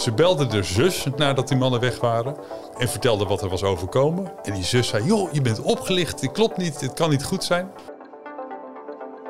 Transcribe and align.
Ze 0.00 0.12
belde 0.12 0.46
de 0.46 0.62
zus 0.62 1.06
nadat 1.16 1.48
die 1.48 1.56
mannen 1.56 1.80
weg 1.80 2.00
waren 2.00 2.36
en 2.78 2.88
vertelde 2.88 3.24
wat 3.24 3.42
er 3.42 3.48
was 3.48 3.62
overkomen. 3.62 4.32
En 4.42 4.54
die 4.54 4.64
zus 4.64 4.88
zei: 4.88 5.04
Joh, 5.04 5.32
je 5.32 5.42
bent 5.42 5.60
opgelicht, 5.60 6.20
dit 6.20 6.32
klopt 6.32 6.56
niet, 6.56 6.80
dit 6.80 6.92
kan 6.92 7.10
niet 7.10 7.24
goed 7.24 7.44
zijn. 7.44 7.70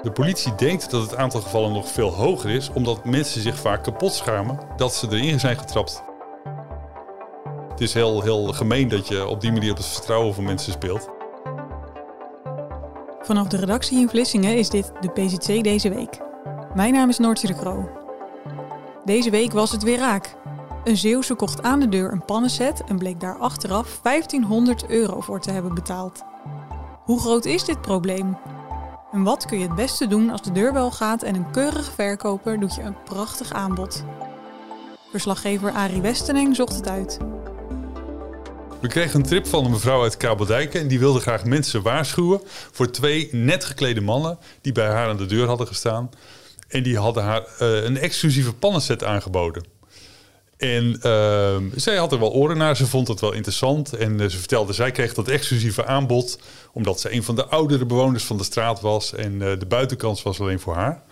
De 0.03 0.11
politie 0.11 0.55
denkt 0.55 0.91
dat 0.91 1.03
het 1.03 1.17
aantal 1.17 1.41
gevallen 1.41 1.73
nog 1.73 1.89
veel 1.89 2.15
hoger 2.15 2.51
is, 2.51 2.71
omdat 2.75 3.05
mensen 3.05 3.41
zich 3.41 3.59
vaak 3.59 3.85
kapot 3.85 4.13
schamen 4.13 4.59
dat 4.77 4.95
ze 4.95 5.07
erin 5.11 5.41
zijn 5.41 5.59
getrapt. 5.59 6.03
Het 7.71 7.81
is 7.81 7.95
heel, 7.95 8.23
heel 8.23 8.53
gemeen 8.53 8.89
dat 8.89 9.09
je 9.09 9.27
op 9.27 9.41
die 9.41 9.53
manier 9.53 9.71
op 9.71 9.77
het 9.77 9.87
vertrouwen 9.87 10.35
van 10.35 10.45
mensen 10.45 10.73
speelt. 10.73 11.09
Vanaf 13.21 13.47
de 13.47 13.57
redactie 13.57 13.99
in 13.99 14.09
Vlissingen 14.09 14.57
is 14.57 14.69
dit 14.69 14.93
de 15.01 15.11
PZC 15.11 15.65
deze 15.65 15.89
week. 15.95 16.19
Mijn 16.75 16.93
naam 16.93 17.09
is 17.09 17.19
Noortje 17.19 17.47
de 17.47 17.55
Kroo. 17.55 17.89
Deze 19.05 19.31
week 19.31 19.53
was 19.53 19.71
het 19.71 19.83
weer 19.83 19.99
raak. 19.99 20.39
Een 20.85 20.97
Zeeuwse 20.97 21.35
kocht 21.35 21.63
aan 21.63 21.81
de 21.81 21.89
deur 21.89 22.13
een 22.13 22.25
pannenset 22.25 22.83
en 22.89 22.99
bleek 22.99 23.21
daar 23.21 23.39
achteraf 23.39 24.01
1500 24.03 24.89
euro 24.89 25.21
voor 25.21 25.41
te 25.41 25.51
hebben 25.51 25.75
betaald. 25.75 26.23
Hoe 27.05 27.21
groot 27.21 27.45
is 27.45 27.65
dit 27.65 27.81
probleem? 27.81 28.39
En 29.13 29.23
wat 29.23 29.47
kun 29.47 29.59
je 29.59 29.67
het 29.67 29.75
beste 29.75 30.07
doen 30.07 30.31
als 30.31 30.43
de 30.43 30.53
deurbel 30.53 30.91
gaat 30.91 31.23
en 31.23 31.35
een 31.35 31.51
keurige 31.51 31.91
verkoper 31.93 32.61
doet 32.61 32.75
je 32.75 32.83
een 32.83 33.03
prachtig 33.03 33.53
aanbod? 33.53 34.05
Verslaggever 35.11 35.73
Arie 35.73 36.01
Westeneng 36.01 36.57
zocht 36.57 36.75
het 36.75 36.89
uit. 36.89 37.19
We 38.81 38.89
kregen 38.89 39.21
een 39.21 39.27
trip 39.27 39.47
van 39.47 39.65
een 39.65 39.71
mevrouw 39.71 40.03
uit 40.03 40.17
Kabeldijken 40.17 40.81
en 40.81 40.89
die 40.89 40.99
wilde 40.99 41.21
graag 41.21 41.45
mensen 41.45 41.83
waarschuwen 41.83 42.41
voor 42.71 42.91
twee 42.91 43.29
net 43.33 43.65
geklede 43.65 44.01
mannen 44.01 44.39
die 44.61 44.73
bij 44.73 44.87
haar 44.87 45.09
aan 45.09 45.17
de 45.17 45.27
deur 45.27 45.47
hadden 45.47 45.67
gestaan. 45.67 46.11
En 46.69 46.83
die 46.83 46.99
hadden 46.99 47.23
haar 47.23 47.41
uh, 47.41 47.85
een 47.85 47.99
exclusieve 47.99 48.55
pannenset 48.55 49.05
aangeboden. 49.05 49.80
En 50.61 51.01
uh, 51.03 51.57
zij 51.75 51.97
had 51.97 52.13
er 52.13 52.19
wel 52.19 52.33
oren 52.33 52.57
naar, 52.57 52.77
ze 52.77 52.87
vond 52.87 53.09
het 53.09 53.21
wel 53.21 53.33
interessant. 53.33 53.93
En 53.93 54.21
uh, 54.21 54.29
ze 54.29 54.39
vertelde, 54.39 54.73
zij 54.73 54.91
kreeg 54.91 55.15
dat 55.15 55.29
exclusieve 55.29 55.87
aanbod... 55.87 56.39
omdat 56.73 57.01
ze 57.01 57.13
een 57.13 57.23
van 57.23 57.35
de 57.35 57.47
oudere 57.47 57.87
bewoners 57.87 58.25
van 58.25 58.37
de 58.37 58.45
straat 58.45 58.81
was... 58.81 59.15
en 59.15 59.33
uh, 59.33 59.59
de 59.59 59.67
buitenkans 59.67 60.23
was 60.23 60.41
alleen 60.41 60.61
voor 60.61 60.75
haar. 60.75 61.03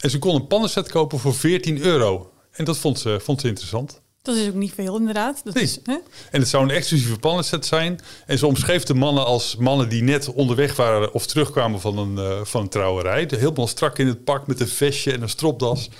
En 0.00 0.10
ze 0.10 0.18
kon 0.18 0.34
een 0.34 0.46
pannenset 0.46 0.88
kopen 0.88 1.18
voor 1.18 1.34
14 1.34 1.80
euro. 1.80 2.32
En 2.50 2.64
dat 2.64 2.78
vond 2.78 2.98
ze, 2.98 3.20
vond 3.20 3.40
ze 3.40 3.48
interessant. 3.48 4.00
Dat 4.22 4.36
is 4.36 4.48
ook 4.48 4.54
niet 4.54 4.72
veel 4.74 4.98
inderdaad. 4.98 5.40
Dat 5.44 5.54
nee. 5.54 5.62
is, 5.62 5.78
hè? 5.84 5.96
En 6.30 6.40
het 6.40 6.48
zou 6.48 6.64
een 6.64 6.70
exclusieve 6.70 7.18
pannenset 7.18 7.66
zijn. 7.66 8.00
En 8.26 8.38
ze 8.38 8.46
omschreef 8.46 8.82
de 8.82 8.94
mannen 8.94 9.24
als 9.24 9.56
mannen 9.56 9.88
die 9.88 10.02
net 10.02 10.32
onderweg 10.32 10.76
waren... 10.76 11.12
of 11.12 11.26
terugkwamen 11.26 11.80
van 11.80 11.98
een, 11.98 12.14
uh, 12.14 12.44
van 12.44 12.60
een 12.60 12.68
trouwerij. 12.68 13.26
Helemaal 13.28 13.66
strak 13.66 13.98
in 13.98 14.06
het 14.06 14.24
pak 14.24 14.46
met 14.46 14.60
een 14.60 14.68
vestje 14.68 15.12
en 15.12 15.22
een 15.22 15.28
stropdas... 15.28 15.90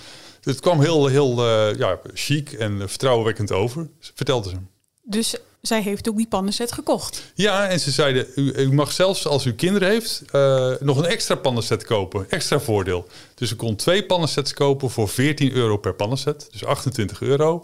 Het 0.49 0.61
kwam 0.61 0.81
heel, 0.81 1.07
heel 1.07 1.39
uh, 1.39 1.79
ja, 1.79 1.99
chic 2.15 2.53
en 2.53 2.89
vertrouwenwekkend 2.89 3.53
over, 3.53 3.89
vertelde 4.15 4.49
ze. 4.49 4.57
Dus 5.03 5.37
zij 5.61 5.83
heeft 5.83 6.09
ook 6.09 6.17
die 6.17 6.29
pannenset 6.29 6.73
gekocht? 6.73 7.33
Ja, 7.35 7.69
en 7.69 7.81
ze 7.81 7.91
zeiden, 7.91 8.27
u, 8.35 8.53
u 8.53 8.73
mag 8.73 8.93
zelfs 8.93 9.27
als 9.27 9.45
u 9.45 9.53
kinderen 9.53 9.89
heeft 9.89 10.23
uh, 10.33 10.73
nog 10.81 10.99
een 10.99 11.07
extra 11.07 11.35
pannenset 11.35 11.85
kopen. 11.85 12.31
Extra 12.31 12.61
voordeel. 12.61 13.07
Dus 13.35 13.49
ze 13.49 13.57
kon 13.57 13.77
twee 13.77 14.07
pannensets 14.07 14.55
kopen 14.55 14.91
voor 14.91 15.09
14 15.09 15.53
euro 15.53 15.77
per 15.77 15.95
pannenset. 15.95 16.49
Dus 16.51 16.65
28 16.65 17.21
euro. 17.21 17.63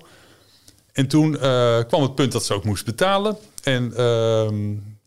En 0.93 1.09
toen 1.09 1.33
uh, 1.33 1.78
kwam 1.89 2.03
het 2.03 2.15
punt 2.15 2.33
dat 2.33 2.45
ze 2.45 2.55
ook 2.55 2.65
moest 2.65 2.84
betalen. 2.84 3.37
En... 3.62 3.93
Uh, 3.97 4.49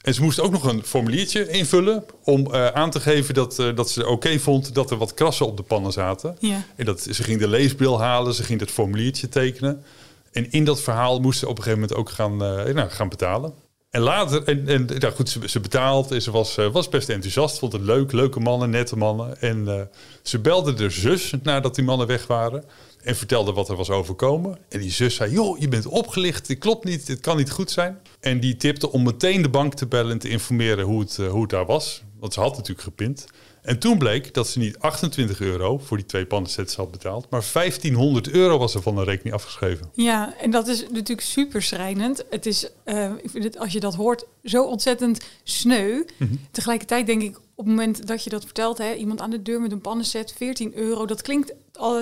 en 0.08 0.14
ze 0.14 0.22
moest 0.22 0.40
ook 0.40 0.52
nog 0.52 0.64
een 0.64 0.84
formuliertje 0.84 1.48
invullen 1.48 2.04
om 2.24 2.48
uh, 2.52 2.68
aan 2.68 2.90
te 2.90 3.00
geven 3.00 3.34
dat, 3.34 3.60
uh, 3.60 3.76
dat 3.76 3.90
ze 3.90 4.02
oké 4.02 4.12
okay 4.12 4.40
vond 4.40 4.74
dat 4.74 4.92
er 4.92 4.98
wat 4.98 5.14
krassen 5.14 5.46
op 5.46 5.58
de 5.58 5.64
pannen 5.64 5.92
zaten. 5.92 6.38
Ja. 6.40 6.66
En 6.76 6.86
dat, 6.86 7.02
ze 7.02 7.24
ging 7.24 7.40
de 7.40 7.48
leesbril 7.48 8.02
halen, 8.02 8.34
ze 8.34 8.44
ging 8.44 8.60
dat 8.60 8.72
formuliertje 8.72 9.30
tekenen. 9.30 9.84
En 10.32 10.52
in 10.52 10.64
dat 10.64 10.82
verhaal 10.82 11.20
moest 11.20 11.40
ze 11.40 11.48
op 11.48 11.58
een 11.58 11.64
gegeven 11.64 11.80
moment 11.82 12.00
ook 12.00 12.10
gaan, 12.10 12.34
uh, 12.34 12.74
nou, 12.74 12.90
gaan 12.90 13.10
betalen. 13.10 13.54
En 13.90 14.02
later, 14.02 14.44
en, 14.44 14.68
en 14.68 14.86
nou 14.86 15.14
goed, 15.14 15.30
ze, 15.30 15.40
ze 15.46 15.60
betaalt 15.60 16.12
en 16.12 16.22
ze 16.22 16.32
was, 16.32 16.56
was 16.72 16.90
best 16.90 17.10
enthousiast, 17.10 17.60
vond 17.60 17.74
het 17.74 17.82
leuk, 17.82 18.12
leuke 18.12 18.40
mannen, 18.40 18.70
nette 18.70 18.98
mannen. 18.98 19.42
En 19.42 19.90
ze 20.24 20.40
belde 20.40 20.74
de 20.74 20.90
zus 20.90 21.34
nadat 21.44 21.76
die 21.76 21.84
mannen 21.84 22.08
weg 22.08 22.28
waren 22.28 22.64
en 23.08 23.16
vertelde 23.16 23.54
wat 23.54 23.70
er 23.70 23.76
was 23.76 23.90
overkomen. 23.90 24.58
En 24.70 24.80
die 24.80 24.92
zus 24.92 25.16
zei, 25.16 25.32
joh, 25.32 25.60
je 25.60 25.68
bent 25.68 25.86
opgelicht, 25.86 26.48
dit 26.48 26.58
klopt 26.58 26.84
niet, 26.84 27.06
dit 27.06 27.20
kan 27.20 27.38
niet 27.38 27.52
goed 27.52 27.72
zijn. 27.72 28.00
En 28.20 28.40
die 28.40 28.56
tipte 28.56 28.92
om 28.92 29.04
meteen 29.04 29.42
de 29.42 29.50
bank 29.50 29.74
te 29.74 29.86
bellen 29.86 30.12
en 30.12 30.20
te 30.20 30.30
informeren 30.30 30.86
hoe 30.86 31.00
het, 31.00 31.18
uh, 31.18 31.30
hoe 31.30 31.42
het 31.42 31.50
daar 31.50 31.66
was. 31.66 32.04
Want 32.20 32.34
ze 32.34 32.40
had 32.40 32.52
natuurlijk 32.52 32.82
gepint. 32.82 33.26
En 33.68 33.80
toen 33.80 33.98
bleek 33.98 34.34
dat 34.34 34.48
ze 34.48 34.60
niet 34.60 34.80
28 34.80 35.40
euro 35.40 35.78
voor 35.78 35.98
die 35.98 36.06
twee 36.06 36.26
pannensets 36.26 36.76
had 36.76 36.92
betaald, 36.92 37.30
maar 37.30 37.46
1500 37.54 38.30
euro 38.30 38.58
was 38.58 38.76
er 38.76 38.82
van 38.82 38.96
de 38.96 39.04
rekening 39.04 39.36
afgeschreven. 39.36 39.90
Ja, 39.94 40.34
en 40.38 40.52
dat 40.52 40.68
is 40.68 40.82
natuurlijk 40.82 41.22
super 41.22 41.62
schrijnend. 41.62 42.24
Het 42.30 42.46
is, 42.46 42.70
uh, 42.86 43.10
ik 43.22 43.30
vind 43.30 43.44
het, 43.44 43.60
als 43.60 43.74
je 43.74 43.80
dat 43.80 43.96
hoort, 43.96 44.26
zo 44.44 44.64
ontzettend 44.64 45.22
sneu. 45.44 45.94
Mm 45.94 46.06
-hmm. 46.18 46.40
Tegelijkertijd 46.52 47.06
denk 47.06 47.22
ik, 47.22 47.38
op 47.38 47.66
het 47.66 47.76
moment 47.76 48.08
dat 48.08 48.24
je 48.24 48.30
dat 48.30 48.44
vertelt, 48.44 48.78
hè, 48.78 48.94
iemand 48.94 49.22
aan 49.22 49.30
de 49.30 49.42
deur 49.42 49.62
met 49.62 49.72
een 49.72 49.82
pannenset, 49.82 50.34
14 50.38 50.76
euro, 50.76 51.06
dat 51.06 51.22
klinkt 51.22 51.54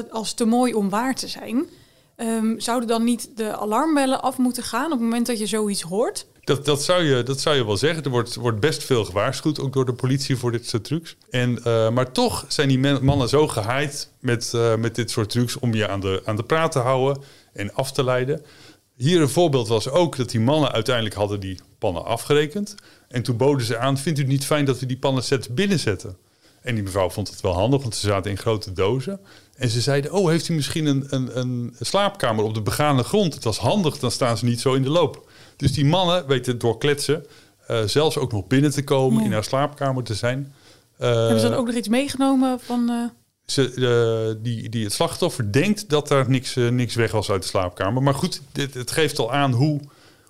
als 0.09 0.33
te 0.33 0.45
mooi 0.45 0.73
om 0.73 0.89
waar 0.89 1.15
te 1.15 1.27
zijn. 1.27 1.65
Um, 2.17 2.59
zouden 2.59 2.87
dan 2.87 3.03
niet 3.03 3.37
de 3.37 3.57
alarmbellen 3.57 4.21
af 4.21 4.37
moeten 4.37 4.63
gaan 4.63 4.85
op 4.85 4.91
het 4.91 4.99
moment 4.99 5.25
dat 5.27 5.39
je 5.39 5.45
zoiets 5.45 5.81
hoort? 5.81 6.27
Dat, 6.43 6.65
dat, 6.65 6.83
zou, 6.83 7.03
je, 7.03 7.23
dat 7.23 7.39
zou 7.39 7.55
je 7.55 7.65
wel 7.65 7.77
zeggen. 7.77 8.03
Er 8.03 8.09
wordt, 8.09 8.35
wordt 8.35 8.59
best 8.59 8.83
veel 8.83 9.05
gewaarschuwd, 9.05 9.59
ook 9.59 9.73
door 9.73 9.85
de 9.85 9.93
politie, 9.93 10.37
voor 10.37 10.51
dit 10.51 10.67
soort 10.67 10.83
trucs. 10.83 11.15
En, 11.29 11.59
uh, 11.67 11.89
maar 11.89 12.11
toch 12.11 12.45
zijn 12.47 12.67
die 12.67 12.99
mannen 13.01 13.29
zo 13.29 13.47
gehaaid 13.47 14.11
met, 14.19 14.51
uh, 14.55 14.75
met 14.75 14.95
dit 14.95 15.11
soort 15.11 15.29
trucs 15.29 15.59
om 15.59 15.73
je 15.73 15.87
aan 15.87 15.99
de, 15.99 16.21
aan 16.25 16.35
de 16.35 16.43
praat 16.43 16.71
te 16.71 16.79
houden 16.79 17.23
en 17.53 17.73
af 17.73 17.91
te 17.91 18.03
leiden. 18.03 18.45
Hier 18.95 19.21
een 19.21 19.29
voorbeeld 19.29 19.67
was 19.67 19.89
ook 19.89 20.15
dat 20.17 20.29
die 20.29 20.39
mannen 20.39 20.71
uiteindelijk 20.71 21.15
hadden 21.15 21.39
die 21.39 21.59
pannen 21.79 22.05
afgerekend. 22.05 22.75
En 23.07 23.23
toen 23.23 23.37
boden 23.37 23.65
ze 23.65 23.77
aan, 23.77 23.97
vindt 23.97 24.19
u 24.19 24.21
het 24.21 24.31
niet 24.31 24.45
fijn 24.45 24.65
dat 24.65 24.79
we 24.79 24.85
die 24.85 24.97
pannensets 24.97 25.53
binnenzetten? 25.53 26.17
En 26.65 26.75
die 26.75 26.83
mevrouw 26.83 27.09
vond 27.09 27.29
het 27.29 27.41
wel 27.41 27.53
handig, 27.53 27.81
want 27.81 27.95
ze 27.95 28.07
zaten 28.07 28.31
in 28.31 28.37
grote 28.37 28.73
dozen. 28.73 29.19
En 29.55 29.69
ze 29.69 29.81
zeiden, 29.81 30.11
oh, 30.11 30.29
heeft 30.29 30.47
u 30.47 30.53
misschien 30.53 30.85
een, 30.85 31.05
een, 31.09 31.39
een 31.39 31.75
slaapkamer 31.79 32.43
op 32.43 32.53
de 32.53 32.61
begane 32.61 33.03
grond? 33.03 33.33
Het 33.33 33.43
was 33.43 33.57
handig, 33.57 33.99
dan 33.99 34.11
staan 34.11 34.37
ze 34.37 34.45
niet 34.45 34.59
zo 34.59 34.73
in 34.73 34.83
de 34.83 34.89
loop. 34.89 35.29
Dus 35.55 35.73
die 35.73 35.85
mannen 35.85 36.27
weten 36.27 36.57
door 36.57 36.77
kletsen 36.77 37.25
uh, 37.71 37.81
zelfs 37.85 38.17
ook 38.17 38.31
nog 38.31 38.47
binnen 38.47 38.71
te 38.71 38.83
komen, 38.83 39.19
ja. 39.19 39.25
in 39.25 39.33
haar 39.33 39.43
slaapkamer 39.43 40.03
te 40.03 40.13
zijn. 40.13 40.53
Uh, 40.99 41.07
Hebben 41.07 41.39
ze 41.39 41.49
dan 41.49 41.57
ook 41.57 41.65
nog 41.65 41.75
iets 41.75 41.87
meegenomen 41.87 42.59
van... 42.59 42.89
Uh... 42.89 43.09
Ze, 43.45 44.37
die, 44.41 44.69
die 44.69 44.83
het 44.83 44.93
slachtoffer 44.93 45.51
denkt 45.51 45.89
dat 45.89 46.09
er 46.09 46.29
niks, 46.29 46.55
niks 46.55 46.95
weg 46.95 47.11
was 47.11 47.31
uit 47.31 47.41
de 47.41 47.47
slaapkamer. 47.47 48.03
Maar 48.03 48.13
goed, 48.13 48.41
dit, 48.51 48.73
het 48.73 48.91
geeft 48.91 49.19
al 49.19 49.33
aan 49.33 49.51
hoe, 49.51 49.79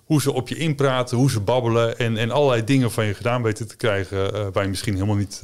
hoe 0.04 0.20
ze 0.20 0.32
op 0.32 0.48
je 0.48 0.56
inpraten, 0.56 1.16
hoe 1.16 1.30
ze 1.30 1.40
babbelen... 1.40 1.98
en, 1.98 2.16
en 2.16 2.30
allerlei 2.30 2.64
dingen 2.64 2.90
van 2.90 3.06
je 3.06 3.14
gedaan 3.14 3.42
weten 3.42 3.68
te 3.68 3.76
krijgen... 3.76 4.52
Waar 4.52 4.62
je 4.62 4.68
misschien 4.68 4.94
helemaal 4.94 5.16
niet... 5.16 5.42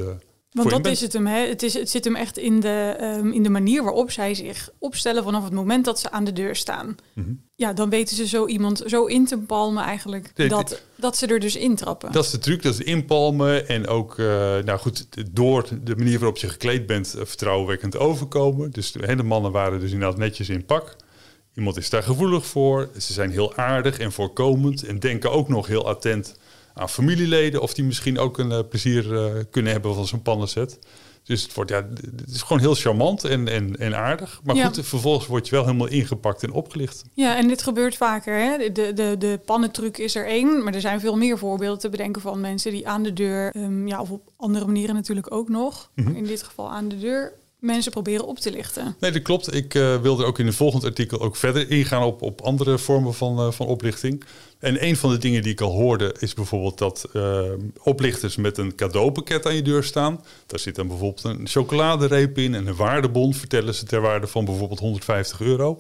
Want 0.53 0.71
dat 0.71 0.87
is 0.87 1.01
het 1.01 1.13
hem, 1.13 1.27
hè? 1.27 1.47
Het, 1.47 1.63
is, 1.63 1.75
het 1.75 1.91
zit 1.91 2.05
hem 2.05 2.17
echt 2.17 2.39
in 2.39 2.61
de, 2.61 2.97
um, 3.01 3.33
in 3.33 3.43
de 3.43 3.49
manier 3.49 3.83
waarop 3.83 4.11
zij 4.11 4.35
zich 4.35 4.71
opstellen 4.79 5.23
vanaf 5.23 5.45
het 5.45 5.53
moment 5.53 5.85
dat 5.85 6.01
ze 6.01 6.11
aan 6.11 6.25
de 6.25 6.33
deur 6.33 6.57
staan. 6.57 6.87
Mm 7.13 7.25
-hmm. 7.25 7.43
Ja, 7.55 7.73
dan 7.73 7.91
weten 7.91 8.17
ze 8.17 8.27
zo 8.27 8.47
iemand 8.47 8.83
zo 8.87 9.05
in 9.05 9.27
te 9.27 9.39
palmen 9.39 9.85
eigenlijk, 9.85 10.33
nee, 10.35 10.49
dat, 10.49 10.83
dat 10.97 11.17
ze 11.17 11.27
er 11.27 11.41
dus 11.41 11.57
intrappen. 11.57 12.13
Dat 12.13 12.25
is 12.25 12.31
de 12.31 12.39
truc, 12.39 12.63
dat 12.63 12.73
is 12.73 12.81
inpalmen 12.81 13.69
en 13.69 13.87
ook, 13.87 14.19
uh, 14.19 14.27
nou 14.59 14.79
goed, 14.79 15.07
door 15.31 15.69
de 15.83 15.97
manier 15.97 16.19
waarop 16.19 16.37
je 16.37 16.49
gekleed 16.49 16.87
bent, 16.87 17.15
uh, 17.17 17.25
vertrouwenwekkend 17.25 17.97
overkomen. 17.97 18.71
Dus 18.71 18.93
de, 18.93 19.17
de 19.17 19.23
mannen 19.23 19.53
waren 19.53 19.81
dus 19.81 19.93
inderdaad 19.93 20.19
netjes 20.19 20.49
in 20.49 20.65
pak. 20.65 20.97
Iemand 21.55 21.77
is 21.77 21.91
daar 21.91 22.03
gevoelig 22.03 22.47
voor, 22.47 22.89
ze 22.99 23.13
zijn 23.13 23.31
heel 23.31 23.55
aardig 23.57 23.99
en 23.99 24.13
voorkomend 24.13 24.85
en 24.85 24.99
denken 24.99 25.33
ook 25.33 25.49
nog 25.49 25.67
heel 25.67 25.87
attent 25.89 26.35
aan 26.75 26.89
familieleden 26.89 27.61
of 27.61 27.75
die 27.75 27.85
misschien 27.85 28.19
ook 28.19 28.39
een 28.39 28.51
uh, 28.51 28.59
plezier 28.69 29.13
uh, 29.13 29.43
kunnen 29.51 29.73
hebben 29.73 29.95
van 29.95 30.07
zo'n 30.07 30.23
pannenset. 30.23 30.79
Dus 31.23 31.43
het, 31.43 31.55
wordt, 31.55 31.71
ja, 31.71 31.89
het 32.17 32.31
is 32.31 32.43
gewoon 32.43 32.63
heel 32.63 32.75
charmant 32.75 33.25
en, 33.25 33.49
en, 33.49 33.77
en 33.77 33.97
aardig. 33.97 34.41
Maar 34.45 34.57
ja. 34.57 34.67
goed, 34.67 34.87
vervolgens 34.87 35.27
word 35.27 35.49
je 35.49 35.55
wel 35.55 35.65
helemaal 35.65 35.87
ingepakt 35.87 36.43
en 36.43 36.53
opgelicht. 36.53 37.05
Ja, 37.15 37.37
en 37.37 37.49
dit 37.49 37.63
gebeurt 37.63 37.97
vaker. 37.97 38.35
Hè? 38.35 38.73
De, 38.73 38.93
de, 38.93 39.17
de 39.19 39.41
pannentruc 39.45 39.99
is 39.99 40.15
er 40.15 40.27
één, 40.27 40.65
maar 40.65 40.75
er 40.75 40.81
zijn 40.81 41.01
veel 41.01 41.17
meer 41.17 41.39
voorbeelden 41.39 41.79
te 41.79 41.89
bedenken 41.89 42.23
van 42.23 42.41
mensen 42.41 42.73
die 42.73 42.89
aan 42.89 43.03
de 43.03 43.13
deur, 43.13 43.57
um, 43.57 43.89
ja, 43.89 44.01
of 44.01 44.11
op 44.11 44.31
andere 44.37 44.67
manieren 44.67 44.95
natuurlijk 44.95 45.35
ook 45.35 45.49
nog, 45.49 45.91
mm 45.95 46.07
-hmm. 46.07 46.17
in 46.17 46.25
dit 46.25 46.43
geval 46.43 46.71
aan 46.71 46.89
de 46.89 46.99
deur, 46.99 47.33
mensen 47.63 47.93
proberen 47.93 48.27
op 48.27 48.39
te 48.39 48.51
lichten. 48.51 48.97
Nee, 49.01 49.11
dat 49.11 49.23
klopt. 49.23 49.55
Ik 49.55 49.75
uh, 49.75 50.01
wilde 50.01 50.25
ook 50.25 50.39
in 50.39 50.47
het 50.47 50.55
volgende 50.55 50.87
artikel 50.87 51.21
ook 51.21 51.37
verder 51.37 51.71
ingaan 51.71 52.03
op, 52.03 52.23
op 52.23 52.41
andere 52.41 52.79
vormen 52.79 53.15
van, 53.15 53.47
uh, 53.47 53.53
van 53.53 53.67
oplichting. 53.67 54.25
En 54.59 54.85
een 54.85 54.97
van 54.97 55.11
de 55.11 55.19
dingen 55.19 55.43
die 55.43 55.53
ik 55.53 55.61
al 55.61 55.71
hoorde 55.71 56.15
is 56.19 56.35
bijvoorbeeld 56.35 56.79
dat 56.79 57.09
uh, 57.13 57.41
oplichters 57.83 58.37
met 58.37 58.59
een 58.59 58.75
cadeaupakket 58.75 59.47
aan 59.47 59.55
je 59.55 59.63
deur 59.63 59.85
staan. 59.85 60.25
Daar 60.47 60.59
zit 60.59 60.75
dan 60.75 60.87
bijvoorbeeld 60.87 61.25
een 61.25 61.49
chocoladereep 61.49 62.39
in 62.39 62.55
en 62.55 62.67
een 62.67 62.77
waardebon, 62.77 63.35
vertellen 63.35 63.75
ze 63.75 63.85
ter 63.85 64.01
waarde 64.01 64.27
van 64.27 64.45
bijvoorbeeld 64.45 64.81
150 64.81 65.41
euro. 65.41 65.77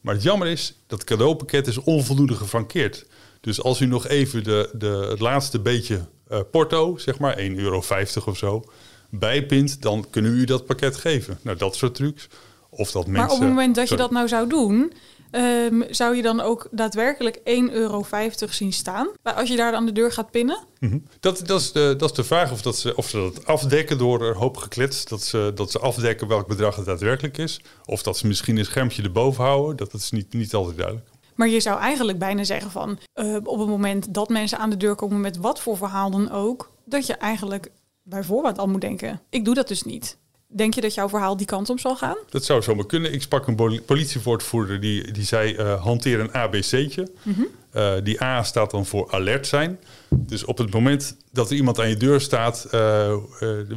Maar 0.00 0.14
het 0.14 0.22
jammer 0.22 0.48
is, 0.48 0.74
dat 0.86 1.04
cadeaupakket 1.04 1.66
is 1.66 1.78
onvoldoende 1.78 2.34
gefrankeerd. 2.34 3.06
Dus 3.40 3.62
als 3.62 3.80
u 3.80 3.86
nog 3.86 4.06
even 4.06 4.44
de, 4.44 4.70
de, 4.72 5.06
het 5.10 5.20
laatste 5.20 5.60
beetje 5.60 6.06
porto, 6.50 6.96
zeg 6.96 7.18
maar 7.18 7.38
1,50 7.38 7.54
euro 7.54 7.82
of 8.24 8.38
zo, 8.38 8.64
bijpint, 9.08 9.82
dan 9.82 10.06
kunnen 10.10 10.32
we 10.32 10.38
u 10.38 10.44
dat 10.44 10.66
pakket 10.66 10.96
geven. 10.96 11.38
Nou, 11.42 11.56
dat 11.56 11.76
soort 11.76 11.94
trucs. 11.94 12.28
Of 12.70 12.90
dat 12.90 13.06
mensen, 13.06 13.24
maar 13.24 13.34
op 13.34 13.40
het 13.40 13.48
moment 13.48 13.74
dat 13.74 13.88
je 13.88 13.96
dat 13.96 14.10
nou 14.10 14.28
zou 14.28 14.48
doen, 14.48 14.92
um, 15.32 15.84
zou 15.90 16.16
je 16.16 16.22
dan 16.22 16.40
ook 16.40 16.68
daadwerkelijk 16.70 17.38
1,50 17.38 17.42
euro 17.72 18.06
zien 18.50 18.72
staan? 18.72 19.08
Als 19.22 19.48
je 19.48 19.56
daar 19.56 19.74
aan 19.74 19.86
de 19.86 19.92
deur 19.92 20.12
gaat 20.12 20.30
pinnen? 20.30 20.58
Mm 20.80 20.88
-hmm. 20.88 21.06
dat, 21.20 21.42
dat, 21.46 21.60
is 21.60 21.72
de, 21.72 21.94
dat 21.96 22.10
is 22.10 22.16
de 22.16 22.24
vraag 22.24 22.52
of, 22.52 22.62
dat 22.62 22.76
ze, 22.76 22.96
of 22.96 23.08
ze 23.08 23.16
dat 23.16 23.46
afdekken 23.46 23.98
door 23.98 24.22
een 24.22 24.34
hoop 24.36 24.56
geklets. 24.56 25.04
Dat 25.04 25.22
ze, 25.22 25.52
dat 25.54 25.70
ze 25.70 25.78
afdekken 25.78 26.28
welk 26.28 26.46
bedrag 26.46 26.76
het 26.76 26.84
daadwerkelijk 26.84 27.38
is. 27.38 27.60
Of 27.84 28.02
dat 28.02 28.18
ze 28.18 28.26
misschien 28.26 28.56
een 28.56 28.64
schermpje 28.64 29.02
erboven 29.02 29.44
houden. 29.44 29.76
Dat 29.76 29.94
is 29.94 30.10
niet, 30.10 30.32
niet 30.32 30.54
altijd 30.54 30.76
duidelijk. 30.76 31.06
Maar 31.34 31.48
je 31.48 31.60
zou 31.60 31.80
eigenlijk 31.80 32.18
bijna 32.18 32.44
zeggen 32.44 32.70
van 32.70 32.98
uh, 33.14 33.36
op 33.44 33.58
het 33.58 33.68
moment 33.68 34.14
dat 34.14 34.28
mensen 34.28 34.58
aan 34.58 34.70
de 34.70 34.76
deur 34.76 34.94
komen 34.94 35.20
met 35.20 35.36
wat 35.36 35.60
voor 35.60 35.76
verhaal 35.76 36.10
dan 36.10 36.30
ook, 36.30 36.70
dat 36.84 37.06
je 37.06 37.14
eigenlijk 37.14 37.70
bijvoorbeeld 38.08 38.58
al 38.58 38.66
moet 38.66 38.80
denken. 38.80 39.20
Ik 39.30 39.44
doe 39.44 39.54
dat 39.54 39.68
dus 39.68 39.82
niet. 39.82 40.18
Denk 40.46 40.74
je 40.74 40.80
dat 40.80 40.94
jouw 40.94 41.08
verhaal 41.08 41.36
die 41.36 41.46
kant 41.46 41.70
op 41.70 41.80
zal 41.80 41.96
gaan? 41.96 42.16
Dat 42.28 42.44
zou 42.44 42.62
zomaar 42.62 42.86
kunnen. 42.86 43.12
Ik 43.12 43.22
sprak 43.22 43.46
een 43.46 43.82
politievoortvoerder 43.86 44.80
die, 44.80 45.12
die 45.12 45.24
zei: 45.24 45.54
uh, 45.54 45.82
hanteer 45.84 46.20
een 46.20 46.32
ABC'tje. 46.32 47.08
Mm 47.22 47.46
uh, 47.74 47.94
die 48.02 48.22
A 48.22 48.42
staat 48.42 48.70
dan 48.70 48.86
voor 48.86 49.10
alert 49.10 49.46
zijn. 49.46 49.80
Dus 50.10 50.44
op 50.44 50.58
het 50.58 50.72
moment 50.72 51.16
dat 51.32 51.50
er 51.50 51.56
iemand 51.56 51.80
aan 51.80 51.88
je 51.88 51.96
deur 51.96 52.20
staat, 52.20 52.68
uh, 52.74 53.16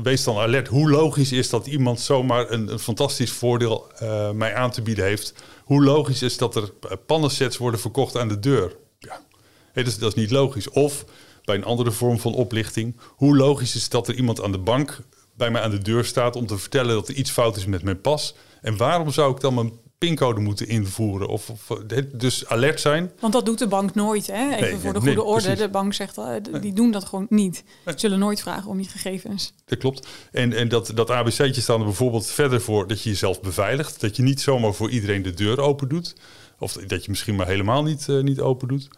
wees 0.04 0.24
dan 0.24 0.38
alert. 0.38 0.68
Hoe 0.68 0.90
logisch 0.90 1.32
is 1.32 1.50
dat 1.50 1.68
iemand 1.68 2.00
zomaar 2.00 2.52
een, 2.52 2.72
een 2.72 2.80
fantastisch 2.80 3.32
voordeel 3.32 3.92
mij 4.34 4.56
aan 4.56 4.72
te 4.72 4.82
bieden 4.82 5.06
heeft? 5.06 5.34
Hoe 5.64 5.84
logisch 5.84 6.22
is 6.22 6.38
dat 6.38 6.56
er 6.56 6.72
pannensets 7.06 7.58
worden 7.58 7.80
verkocht 7.80 8.18
aan 8.18 8.28
de 8.28 8.40
deur? 8.40 8.76
Ja, 9.00 9.22
dat, 9.74 9.88
is, 9.88 9.98
dat 9.98 10.10
is 10.10 10.22
niet 10.22 10.32
logisch. 10.32 10.70
Of 10.70 11.06
bij 11.52 11.60
een 11.60 11.66
andere 11.66 11.92
vorm 11.92 12.20
van 12.20 12.34
oplichting. 12.34 12.96
Hoe 13.08 13.38
logisch 13.38 13.76
is 13.76 13.90
dat 13.90 14.08
er 14.08 14.16
iemand 14.16 14.44
aan 14.44 14.52
de 14.52 14.58
bank 14.58 15.00
bij 15.36 15.52
mij 15.52 15.62
aan 15.62 15.72
de 15.72 15.78
deur 15.78 16.06
staat 16.06 16.36
om 16.36 16.46
te 16.48 16.58
vertellen 16.58 16.96
dat 16.96 17.08
er 17.08 17.16
iets 17.16 17.32
fout 17.32 17.58
is 17.58 17.66
met 17.66 17.84
mijn 17.84 18.02
pas? 18.02 18.36
En 18.62 18.78
waarom 18.78 19.12
zou 19.12 19.34
ik 19.34 19.40
dan 19.40 19.54
mijn 19.54 19.72
pincode 19.98 20.40
moeten 20.40 20.68
invoeren 20.68 21.28
of, 21.28 21.50
of, 21.50 21.78
dus 22.14 22.48
alert 22.48 22.80
zijn? 22.80 23.12
Want 23.20 23.34
dat 23.34 23.46
doet 23.46 23.60
de 23.60 23.68
bank 23.68 23.96
nooit, 23.96 24.28
hè? 24.28 24.56
Even 24.56 24.80
voor 24.80 24.94
de 24.94 25.00
goede 25.00 25.16
nee, 25.16 25.24
orde. 25.24 25.56
De 25.56 25.70
bank 25.70 25.94
zegt, 25.94 26.18
uh, 26.18 26.26
die 26.62 26.74
doen 26.74 26.92
dat 26.92 27.06
gewoon 27.06 27.26
niet. 27.30 27.64
Ze 27.86 27.94
zullen 27.96 28.20
nooit 28.20 28.42
vragen 28.42 28.70
om 28.70 28.80
je 28.80 28.88
gegevens. 28.88 29.54
Dat 29.66 29.78
klopt. 29.78 30.08
En, 30.32 30.54
en 30.54 30.70
dat, 30.70 30.92
dat 30.96 31.10
ABC'tje 31.10 31.62
staan 31.62 31.80
er 31.80 31.86
bijvoorbeeld 31.86 32.26
verder 32.26 32.62
voor 32.62 32.88
dat 32.88 33.02
je 33.02 33.10
jezelf 33.10 33.42
beveiligt. 33.42 34.02
Dat 34.02 34.16
je 34.16 34.24
niet 34.24 34.42
zomaar 34.42 34.74
voor 34.74 34.90
iedereen 34.90 35.22
de 35.22 35.34
deur 35.34 35.60
open 35.60 35.90
doet. 35.90 36.16
Of 36.60 36.74
dat 36.74 37.04
je 37.06 37.12
misschien 37.12 37.36
maar 37.36 37.48
helemaal 37.48 37.84
niet, 37.84 38.08
uh, 38.10 38.24
niet 38.24 38.40
open 38.40 38.68
doet. 38.68 38.90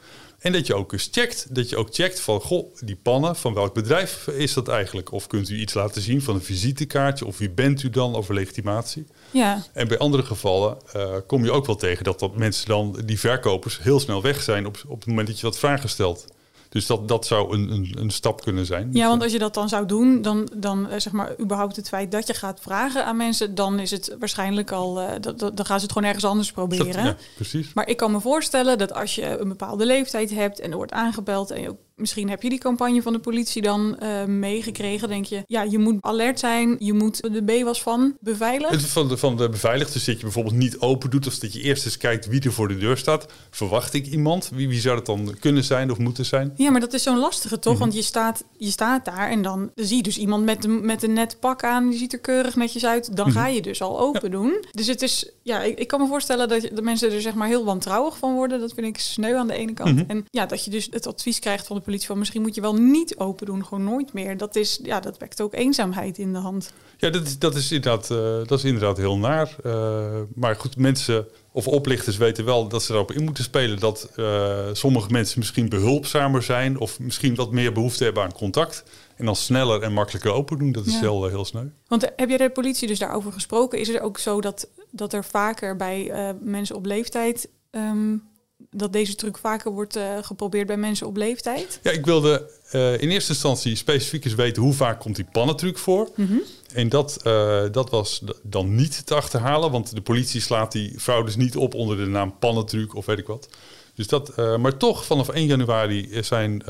En 0.44 0.51
dat 0.51 0.68
je 0.68 0.75
ook 0.75 0.94
eens 0.94 1.10
checkt. 1.12 1.56
Dat 1.56 1.69
je 1.69 1.78
ook 1.78 1.88
checkt 1.92 2.19
van, 2.19 2.42
goh, 2.42 2.75
die 2.80 2.95
pannen, 2.95 3.36
van 3.36 3.54
welk 3.54 3.74
bedrijf 3.74 4.28
is 4.28 4.54
dat 4.54 4.68
eigenlijk? 4.68 5.12
Of 5.12 5.28
kunt 5.28 5.50
u 5.50 5.60
iets 5.60 5.74
laten 5.74 6.01
zien 6.01 6.22
van 6.22 6.36
een 6.36 6.42
visitekaartje? 6.42 7.25
Of 7.25 7.38
wie 7.38 7.50
bent 7.50 7.84
u 7.84 7.90
dan 7.90 8.16
over 8.16 8.34
legitimatie? 8.34 9.06
Ja. 9.31 9.63
En 9.74 9.88
bij 9.88 9.98
andere 9.98 10.24
gevallen 10.24 10.78
uh, 10.95 11.16
kom 11.28 11.44
je 11.44 11.51
ook 11.51 11.66
wel 11.66 11.75
tegen 11.75 12.04
dat, 12.04 12.19
dat 12.19 12.38
mensen 12.38 12.68
dan, 12.68 13.00
die 13.06 13.19
verkopers, 13.19 13.80
heel 13.81 14.00
snel 14.00 14.22
weg 14.22 14.42
zijn 14.42 14.66
op, 14.66 14.84
op 14.88 15.00
het 15.00 15.07
moment 15.07 15.28
dat 15.28 15.40
je 15.40 15.45
wat 15.45 15.57
vragen 15.57 15.90
stelt. 15.90 16.25
Dus 16.74 16.86
dat, 16.86 17.08
dat 17.08 17.25
zou 17.25 17.54
een, 17.54 17.72
een, 17.72 17.96
een 18.00 18.10
stap 18.10 18.42
kunnen 18.42 18.66
zijn. 18.66 18.90
Ja, 18.92 19.08
want 19.08 19.24
als 19.24 19.31
je 19.31 19.40
dat 19.40 19.54
dan 19.54 19.70
zou 19.70 19.86
doen, 19.86 20.22
dan, 20.22 20.50
dan 20.56 20.88
zeg 20.98 21.14
maar 21.14 21.40
überhaupt 21.40 21.75
het 21.75 21.88
feit 21.88 22.12
dat 22.12 22.28
je 22.28 22.34
gaat 22.34 22.60
vragen 22.62 23.06
aan 23.06 23.18
mensen, 23.18 23.56
dan 23.56 23.80
is 23.80 23.92
het 23.92 24.16
waarschijnlijk 24.20 24.72
al, 24.72 25.02
uh, 25.02 25.10
dat, 25.22 25.40
dan 25.40 25.66
gaan 25.66 25.80
ze 25.80 25.84
het 25.84 25.92
gewoon 25.92 26.08
ergens 26.08 26.25
anders 26.25 26.52
proberen. 26.52 26.86
Dat, 26.86 27.04
ja, 27.04 27.16
precies. 27.36 27.74
Maar 27.74 27.88
ik 27.88 27.98
kan 27.98 28.12
me 28.12 28.20
voorstellen 28.20 28.78
dat 28.78 28.94
als 28.94 29.16
je 29.16 29.40
een 29.40 29.48
bepaalde 29.48 29.86
leeftijd 29.86 30.30
hebt 30.30 30.60
en 30.60 30.72
er 30.72 30.78
wordt 30.78 30.92
aangebeld 30.92 31.52
en 31.52 31.62
je 31.62 31.70
ook 31.70 31.80
Misschien 32.04 32.30
heb 32.30 32.42
je 32.42 32.50
die 32.50 32.60
campagne 32.60 33.02
van 33.02 33.14
de 33.14 33.20
politie 33.20 33.62
dan 33.62 33.98
uh, 34.04 34.26
meegekregen. 34.26 35.08
Denk 35.08 35.26
je, 35.26 35.44
ja, 35.48 35.62
je 35.62 35.80
moet 35.80 35.98
alert 36.00 36.40
zijn. 36.40 36.76
Je 36.80 36.94
moet 36.94 37.22
de 37.22 37.44
B 37.44 37.64
was 37.64 37.82
van 37.82 38.18
beveiligd. 38.20 38.86
Van 38.86 39.08
de, 39.08 39.18
van 39.18 39.38
de 39.38 39.50
beveiligd. 39.50 39.94
Dus 39.94 40.06
dat 40.06 40.16
je 40.16 40.22
bijvoorbeeld 40.22 40.56
niet 40.56 40.80
open 40.80 41.10
doet. 41.10 41.28
Of 41.28 41.40
dat 41.40 41.54
je 41.54 41.62
eerst 41.62 41.86
eens 41.86 41.98
kijkt 41.98 42.28
wie 42.28 42.42
er 42.42 42.54
voor 42.54 42.68
de 42.68 42.78
deur 42.78 42.98
staat. 42.98 43.26
Verwacht 43.50 43.94
ik 43.94 44.08
iemand? 44.08 44.50
Wie, 44.54 44.68
wie 44.68 44.80
zou 44.80 44.96
het 44.96 45.06
dan 45.06 45.36
kunnen 45.40 45.64
zijn 45.64 45.92
of 45.92 45.98
moeten 45.98 46.26
zijn? 46.26 46.54
Ja, 46.56 46.72
maar 46.72 46.80
dat 46.80 46.94
is 46.94 47.04
zo'n 47.04 47.18
lastige 47.18 47.60
toch? 47.60 47.74
Mm 47.74 47.80
-hmm. 47.80 47.80
Want 47.80 47.94
je 47.94 48.02
staat, 48.08 48.44
je 48.58 48.72
staat 48.72 49.06
daar 49.06 49.30
en 49.30 49.42
dan 49.42 49.72
zie 49.76 49.98
je 49.98 50.04
dus 50.04 50.18
iemand 50.18 50.44
met, 50.44 50.66
een, 50.66 50.86
met 50.86 51.04
een 51.04 51.14
net 51.14 51.38
pak 51.40 51.64
aan. 51.64 51.90
Die 51.90 52.00
ziet 52.00 52.14
er 52.14 52.20
keurig 52.20 52.56
netjes 52.56 52.86
uit. 52.86 53.16
Dan 53.16 53.28
mm 53.28 53.34
-hmm. 53.34 53.42
ga 53.42 53.48
je 53.48 53.62
dus 53.62 53.82
al 53.82 54.00
open 54.00 54.32
ja. 54.32 54.38
doen. 54.38 54.66
Dus 54.72 54.88
het 54.88 55.02
is, 55.02 55.32
ja, 55.44 55.62
ik, 55.62 55.80
ik, 55.80 55.88
kan 55.88 56.02
me 56.02 56.08
voorstellen 56.08 56.48
dat 56.48 56.62
de 56.62 56.82
mensen 56.82 57.12
er 57.12 57.22
zeg 57.22 57.34
maar 57.34 57.48
heel 57.48 57.66
wantrouwig 57.66 58.18
van 58.18 58.34
worden. 58.34 58.60
Dat 58.60 58.74
vind 58.74 58.88
ik 58.88 58.98
sneu 58.98 59.36
aan 59.36 59.48
de 59.48 59.54
ene 59.54 59.74
kant. 59.74 59.92
Mm 59.92 59.98
-hmm. 59.98 60.10
En 60.10 60.26
ja, 60.30 60.46
dat 60.46 60.66
je 60.66 60.72
dus 60.72 60.88
het 60.92 61.08
advies 61.08 61.40
krijgt 61.40 61.68
van 61.68 61.76
de 61.76 61.82
politie 61.82 61.92
van 62.01 62.18
misschien 62.18 62.42
moet 62.42 62.56
je 62.56 62.62
wel 62.62 62.75
niet 62.75 63.18
open 63.18 63.45
doen, 63.45 63.66
gewoon 63.66 63.84
nooit 63.84 64.13
meer. 64.13 64.38
Dat, 64.38 64.56
is, 64.56 64.80
ja, 64.84 65.00
dat 65.00 65.18
wekt 65.18 65.42
ook 65.42 65.54
eenzaamheid 65.54 66.18
in 66.18 66.34
de 66.34 66.40
hand. 66.40 66.74
Ja, 66.98 67.10
dat 67.10 67.25
is, 67.25 67.40
dat 67.40 67.56
is, 67.56 67.72
inderdaad, 67.72 68.10
uh, 68.12 68.18
dat 68.48 68.57
is 68.57 68.63
inderdaad 68.63 68.98
heel 68.98 69.18
naar. 69.18 69.56
Uh, 69.66 70.19
maar 70.36 70.56
goed, 70.56 70.78
mensen 70.78 71.28
of 71.51 71.68
oplichters 71.68 72.18
weten 72.18 72.45
wel 72.45 72.68
dat 72.68 72.84
ze 72.84 72.94
erop 72.94 73.12
in 73.12 73.24
moeten 73.24 73.44
spelen 73.44 73.80
dat 73.80 74.10
uh, 74.16 74.60
sommige 74.74 75.12
mensen 75.12 75.40
misschien 75.40 75.69
behulpzamer 75.69 76.44
zijn 76.44 76.80
of 76.80 77.00
misschien 77.00 77.36
wat 77.36 77.51
meer 77.51 77.74
behoefte 77.74 78.04
hebben 78.04 78.24
aan 78.24 78.34
contact. 78.34 78.84
En 79.16 79.25
dan 79.25 79.36
sneller 79.36 79.81
en 79.81 79.94
makkelijker 79.94 80.31
open 80.31 80.57
doen. 80.57 80.72
Dat 80.72 80.86
is 80.86 80.94
ja. 80.94 81.00
heel, 81.00 81.28
heel 81.28 81.45
sneu. 81.45 81.66
Want 81.88 82.12
heb 82.16 82.30
jij 82.30 82.38
de 82.38 82.50
politie 82.50 82.88
dus 82.88 83.00
daarover 83.00 83.31
gesproken? 83.31 83.80
Is 83.80 83.88
het 83.88 84.00
ook 84.00 84.18
zo 84.18 84.42
dat, 84.42 84.69
dat 84.92 85.13
er 85.13 85.25
vaker 85.25 85.75
bij 85.75 86.12
mensen 86.42 86.75
op 86.75 86.86
leeftijd 86.86 87.50
um, 87.72 88.24
dat 88.69 88.94
deze 88.94 89.15
truc 89.15 89.38
vaker 89.38 89.71
wordt 89.71 89.98
uh, 89.98 90.18
geprobeerd 90.21 90.68
bij 90.68 90.77
mensen 90.77 91.07
op 91.07 91.18
leeftijd? 91.18 91.80
Ja, 91.83 91.92
ik 91.92 92.06
wilde 92.06 92.50
uh, 92.71 93.01
in 93.01 93.10
eerste 93.10 93.31
instantie 93.31 93.75
specifiek 93.75 94.25
eens 94.25 94.36
weten 94.36 94.62
hoe 94.62 94.74
vaak 94.74 95.00
komt 95.00 95.15
die 95.15 95.27
pannentruc 95.31 95.77
voor. 95.77 96.10
Mm 96.15 96.27
-hmm. 96.27 96.42
En 96.74 96.89
dat, 96.89 97.19
uh, 97.27 97.63
dat 97.71 97.89
was 97.89 98.24
dan 98.44 98.75
niet 98.75 99.06
te 99.06 99.15
achterhalen, 99.15 99.71
want 99.71 99.95
de 99.95 100.01
politie 100.01 100.42
slaat 100.42 100.71
die 100.71 101.00
fraudes 101.00 101.36
niet 101.36 101.56
op 101.56 101.74
onder 101.74 101.98
de 101.98 102.06
naam 102.06 102.38
pannentruc 102.39 102.95
of 102.95 103.06
weet 103.06 103.19
ik 103.19 103.27
wat. 103.27 103.50
Dus 103.95 104.07
dat, 104.07 104.36
maar 104.36 104.77
toch, 104.77 105.06
vanaf 105.06 105.30
1 105.30 105.45
januari 105.45 106.24
zijn 106.24 106.63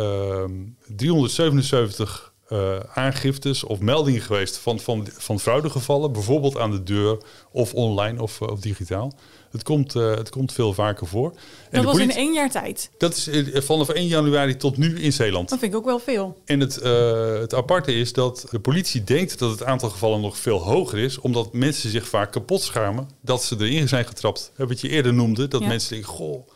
377 0.88 2.33
uh, 2.54 2.80
aangiftes 2.94 3.63
of 3.63 3.80
meldingen 3.80 4.22
geweest 4.22 4.58
van, 4.58 4.80
van, 4.80 5.08
van 5.18 5.39
fraudegevallen, 5.39 6.12
bijvoorbeeld 6.12 6.58
aan 6.58 6.72
de 6.72 6.84
deur 6.84 7.18
of 7.51 7.74
online 7.74 8.22
of, 8.22 8.42
of 8.42 8.60
digitaal. 8.60 9.13
Het 9.51 9.63
komt, 9.63 9.96
uh, 9.96 10.16
het 10.16 10.30
komt 10.30 10.54
veel 10.54 10.74
vaker 10.74 11.08
voor. 11.08 11.30
Dat 11.30 11.39
en 11.70 11.84
was 11.84 11.94
politie, 11.94 12.12
in 12.12 12.25
één 12.25 12.34
jaar 12.34 12.51
tijd? 12.51 12.89
Dat 12.98 13.16
is 13.16 13.30
vanaf 13.54 13.89
1 13.89 14.08
januari 14.08 14.56
tot 14.56 14.77
nu 14.77 15.00
in 15.00 15.13
Zeeland. 15.13 15.50
Dat 15.50 15.60
vind 15.60 15.72
ik 15.72 15.77
ook 15.77 15.86
wel 15.86 16.00
veel. 16.00 16.38
En 16.46 16.60
het, 16.60 16.80
uh, 16.84 17.39
het 17.39 17.54
aparte 17.54 17.94
is 17.94 18.13
dat 18.13 18.46
de 18.50 18.60
politie 18.60 19.04
denkt 19.04 19.39
dat 19.39 19.51
het 19.51 19.63
aantal 19.63 19.89
gevallen 19.89 20.22
nog 20.22 20.38
veel 20.38 20.60
hoger 20.60 21.00
is, 21.00 21.20
omdat 21.20 21.54
mensen 21.54 21.89
zich 21.89 22.08
vaak 22.08 22.32
kapot 22.32 22.62
schamen 22.62 23.10
dat 23.22 23.44
ze 23.44 23.56
erin 23.60 23.88
zijn 23.88 24.06
getrapt. 24.06 24.51
Wat 24.56 24.82
je 24.82 24.89
eerder 24.89 25.13
noemde, 25.13 25.48
dat 25.48 25.62
ja. 25.62 25.68
mensen 25.68 25.89
denken, 25.89 26.10
goh, 26.10 26.48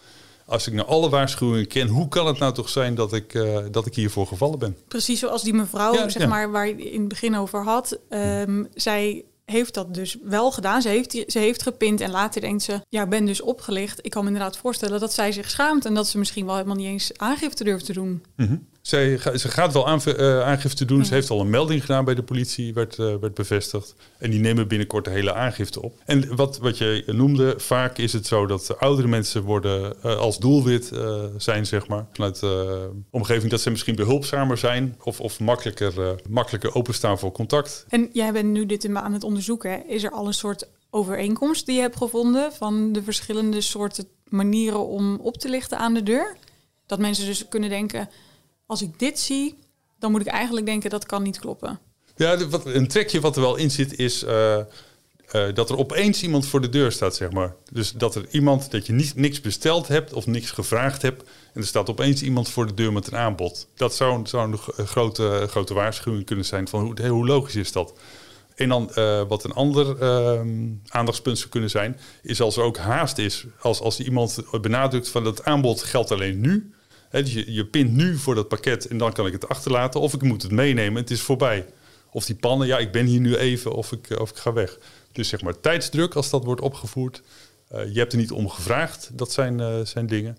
als 0.47 0.67
ik 0.67 0.73
nou 0.73 0.87
alle 0.87 1.09
waarschuwingen 1.09 1.67
ken, 1.67 1.87
hoe 1.87 2.07
kan 2.07 2.27
het 2.27 2.39
nou 2.39 2.53
toch 2.53 2.69
zijn 2.69 2.95
dat 2.95 3.13
ik, 3.13 3.33
uh, 3.33 3.57
dat 3.71 3.85
ik 3.85 3.95
hiervoor 3.95 4.27
gevallen 4.27 4.59
ben? 4.59 4.77
Precies 4.87 5.19
zoals 5.19 5.43
die 5.43 5.53
mevrouw, 5.53 5.93
ja, 5.93 6.09
zeg 6.09 6.21
ja. 6.21 6.27
maar, 6.27 6.51
waar 6.51 6.67
je 6.67 6.91
in 6.91 6.99
het 6.99 7.09
begin 7.09 7.35
over 7.35 7.63
had. 7.63 7.99
Um, 8.09 8.67
zij 8.73 9.25
heeft 9.45 9.73
dat 9.73 9.93
dus 9.93 10.17
wel 10.23 10.51
gedaan. 10.51 10.81
Ze 10.81 10.89
heeft, 10.89 11.23
ze 11.27 11.39
heeft 11.39 11.63
gepind 11.63 12.01
en 12.01 12.11
later 12.11 12.41
denkt 12.41 12.63
ze, 12.63 12.81
ja, 12.89 13.07
ben 13.07 13.25
dus 13.25 13.41
opgelicht. 13.41 14.05
Ik 14.05 14.11
kan 14.11 14.23
me 14.23 14.29
inderdaad 14.29 14.57
voorstellen 14.57 14.99
dat 14.99 15.13
zij 15.13 15.31
zich 15.31 15.49
schaamt 15.49 15.85
en 15.85 15.93
dat 15.93 16.07
ze 16.07 16.17
misschien 16.17 16.45
wel 16.45 16.55
helemaal 16.55 16.75
niet 16.75 16.87
eens 16.87 17.11
aangifte 17.17 17.63
durft 17.63 17.85
te 17.85 17.93
doen. 17.93 18.23
Mm 18.35 18.47
-hmm. 18.47 18.67
Zij, 18.87 19.17
ze 19.17 19.47
gaat 19.49 19.73
wel 19.73 19.87
uh, 19.87 20.41
aangifte 20.41 20.85
doen. 20.85 21.05
Ze 21.05 21.13
heeft 21.13 21.29
al 21.29 21.41
een 21.41 21.49
melding 21.49 21.81
gedaan 21.81 22.05
bij 22.05 22.15
de 22.15 22.23
politie, 22.23 22.73
werd, 22.73 22.97
uh, 22.97 23.15
werd 23.15 23.33
bevestigd. 23.33 23.95
En 24.17 24.31
die 24.31 24.39
nemen 24.39 24.67
binnenkort 24.67 25.05
de 25.05 25.11
hele 25.11 25.33
aangifte 25.33 25.81
op. 25.81 26.01
En 26.05 26.35
wat, 26.35 26.57
wat 26.57 26.77
je 26.77 27.03
noemde, 27.05 27.53
vaak 27.57 27.97
is 27.97 28.13
het 28.13 28.27
zo 28.27 28.45
dat 28.45 28.79
oudere 28.79 29.07
mensen 29.07 29.43
worden 29.43 29.95
uh, 30.05 30.17
als 30.17 30.37
doelwit 30.37 30.91
zijn, 31.37 31.65
zeg 31.65 31.87
maar. 31.87 32.05
Vanuit 32.13 32.39
de 32.39 32.89
omgeving 33.09 33.51
dat 33.51 33.61
ze 33.61 33.69
misschien 33.69 33.95
behulpzamer 33.95 34.57
zijn 34.57 34.95
of, 35.03 35.19
of 35.19 35.39
makkelijker, 35.39 36.15
makkelijker 36.29 36.75
openstaan 36.75 37.19
voor 37.19 37.31
contact. 37.31 37.85
En 37.89 38.09
jij 38.13 38.31
bent 38.31 38.49
nu 38.49 38.65
dit 38.65 38.95
aan 38.95 39.13
het 39.13 39.23
onderzoeken. 39.23 39.71
Hè? 39.71 39.77
Is 39.87 40.03
er 40.03 40.11
al 40.11 40.27
een 40.27 40.33
soort 40.33 40.69
overeenkomst 40.89 41.65
die 41.65 41.75
je 41.75 41.81
hebt 41.81 41.97
gevonden 41.97 42.53
van 42.53 42.91
de 42.91 43.03
verschillende 43.03 43.61
soorten 43.61 44.07
manieren 44.29 44.87
om 44.87 45.19
op 45.21 45.37
te 45.37 45.49
lichten 45.49 45.77
aan 45.77 45.93
de 45.93 46.03
deur? 46.03 46.37
Dat 46.85 46.99
mensen 46.99 47.25
dus 47.25 47.47
kunnen 47.47 47.69
denken 47.69 48.09
als 48.67 48.81
ik 48.81 48.99
dit 48.99 49.19
zie, 49.19 49.55
dan 49.99 50.11
moet 50.11 50.21
ik 50.21 50.27
eigenlijk 50.27 50.65
denken 50.65 50.89
dat 50.89 51.05
kan 51.05 51.23
niet 51.23 51.39
kloppen. 51.39 51.79
Ja, 52.15 52.47
wat, 52.47 52.65
een 52.65 52.87
trekje 52.87 53.19
wat 53.19 53.35
er 53.35 53.41
wel 53.41 53.55
in 53.55 53.71
zit 53.71 53.99
is 53.99 54.23
uh, 54.23 54.57
eh, 54.57 54.65
dat 55.53 55.69
er 55.69 55.77
opeens 55.77 56.23
iemand 56.23 56.47
voor 56.47 56.61
de 56.61 56.69
deur 56.69 56.91
staat, 56.91 57.15
zeg 57.15 57.31
maar. 57.31 57.55
Dus 57.71 57.91
dat 57.91 58.15
er 58.15 58.25
iemand, 58.31 58.71
dat 58.71 58.85
je 58.85 58.93
niet, 58.93 59.15
niks 59.15 59.41
besteld 59.41 59.87
hebt 59.87 60.13
of 60.13 60.25
niks 60.27 60.51
gevraagd 60.51 61.01
hebt. 61.01 61.21
En 61.53 61.61
er 61.61 61.67
staat 61.67 61.89
opeens 61.89 62.21
iemand 62.21 62.49
voor 62.49 62.67
de 62.67 62.73
deur 62.73 62.93
met 62.93 63.07
een 63.07 63.17
aanbod. 63.17 63.67
Dat 63.75 63.95
zou, 63.95 64.23
een 64.31 64.57
g- 64.57 64.69
grote, 64.75 65.45
grote 65.49 65.73
waarschuwing 65.73 66.25
kunnen 66.25 66.45
zijn 66.45 66.67
van 66.67 66.81
hoe, 66.81 67.07
hoe 67.07 67.25
logisch 67.25 67.55
is 67.55 67.71
dat? 67.71 67.93
En 68.55 68.69
dan 68.69 68.93
eh, 68.93 69.21
wat 69.27 69.43
een 69.43 69.53
ander 69.53 70.01
ehm, 70.01 70.67
aandachtspunt 70.87 71.37
zou 71.37 71.49
kunnen 71.49 71.69
zijn, 71.69 71.99
is 72.21 72.41
als 72.41 72.57
er 72.57 72.63
ook 72.63 72.77
haast 72.77 73.17
is. 73.17 73.45
Als, 73.61 73.79
als 73.79 73.99
iemand 73.99 74.43
benadrukt 74.61 75.09
van 75.09 75.25
het 75.25 75.45
aanbod 75.45 75.83
geldt 75.83 76.11
alleen 76.11 76.39
nu. 76.39 76.71
Dus 77.23 77.33
je, 77.33 77.53
je 77.53 77.65
pint 77.65 77.93
nu 77.93 78.17
voor 78.17 78.35
dat 78.35 78.47
pakket 78.47 78.87
en 78.87 78.97
dan 78.97 79.13
kan 79.13 79.25
ik 79.25 79.33
het 79.33 79.49
achterlaten. 79.49 80.01
Of 80.01 80.13
ik 80.13 80.21
moet 80.21 80.41
het 80.41 80.51
meenemen, 80.51 81.01
het 81.01 81.11
is 81.11 81.21
voorbij. 81.21 81.65
Of 82.11 82.25
die 82.25 82.35
pannen, 82.35 82.67
ja, 82.67 82.77
ik 82.77 82.91
ben 82.91 83.05
hier 83.05 83.19
nu 83.19 83.35
even 83.35 83.73
of 83.73 83.91
ik, 83.91 84.09
eh, 84.09 84.19
of 84.19 84.29
ik 84.29 84.37
ga 84.37 84.53
weg. 84.53 84.77
Dus 85.11 85.29
zeg 85.29 85.41
maar 85.41 85.59
tijdsdruk 85.59 86.13
als 86.13 86.29
dat 86.29 86.43
wordt 86.43 86.61
opgevoerd. 86.61 87.21
Eh, 87.67 87.93
je 87.93 87.99
hebt 87.99 88.11
er 88.11 88.17
niet 88.17 88.31
om 88.31 88.49
gevraagd, 88.49 89.09
dat 89.13 89.31
zijn, 89.31 89.59
eh, 89.59 89.79
zijn 89.83 90.07
dingen. 90.07 90.37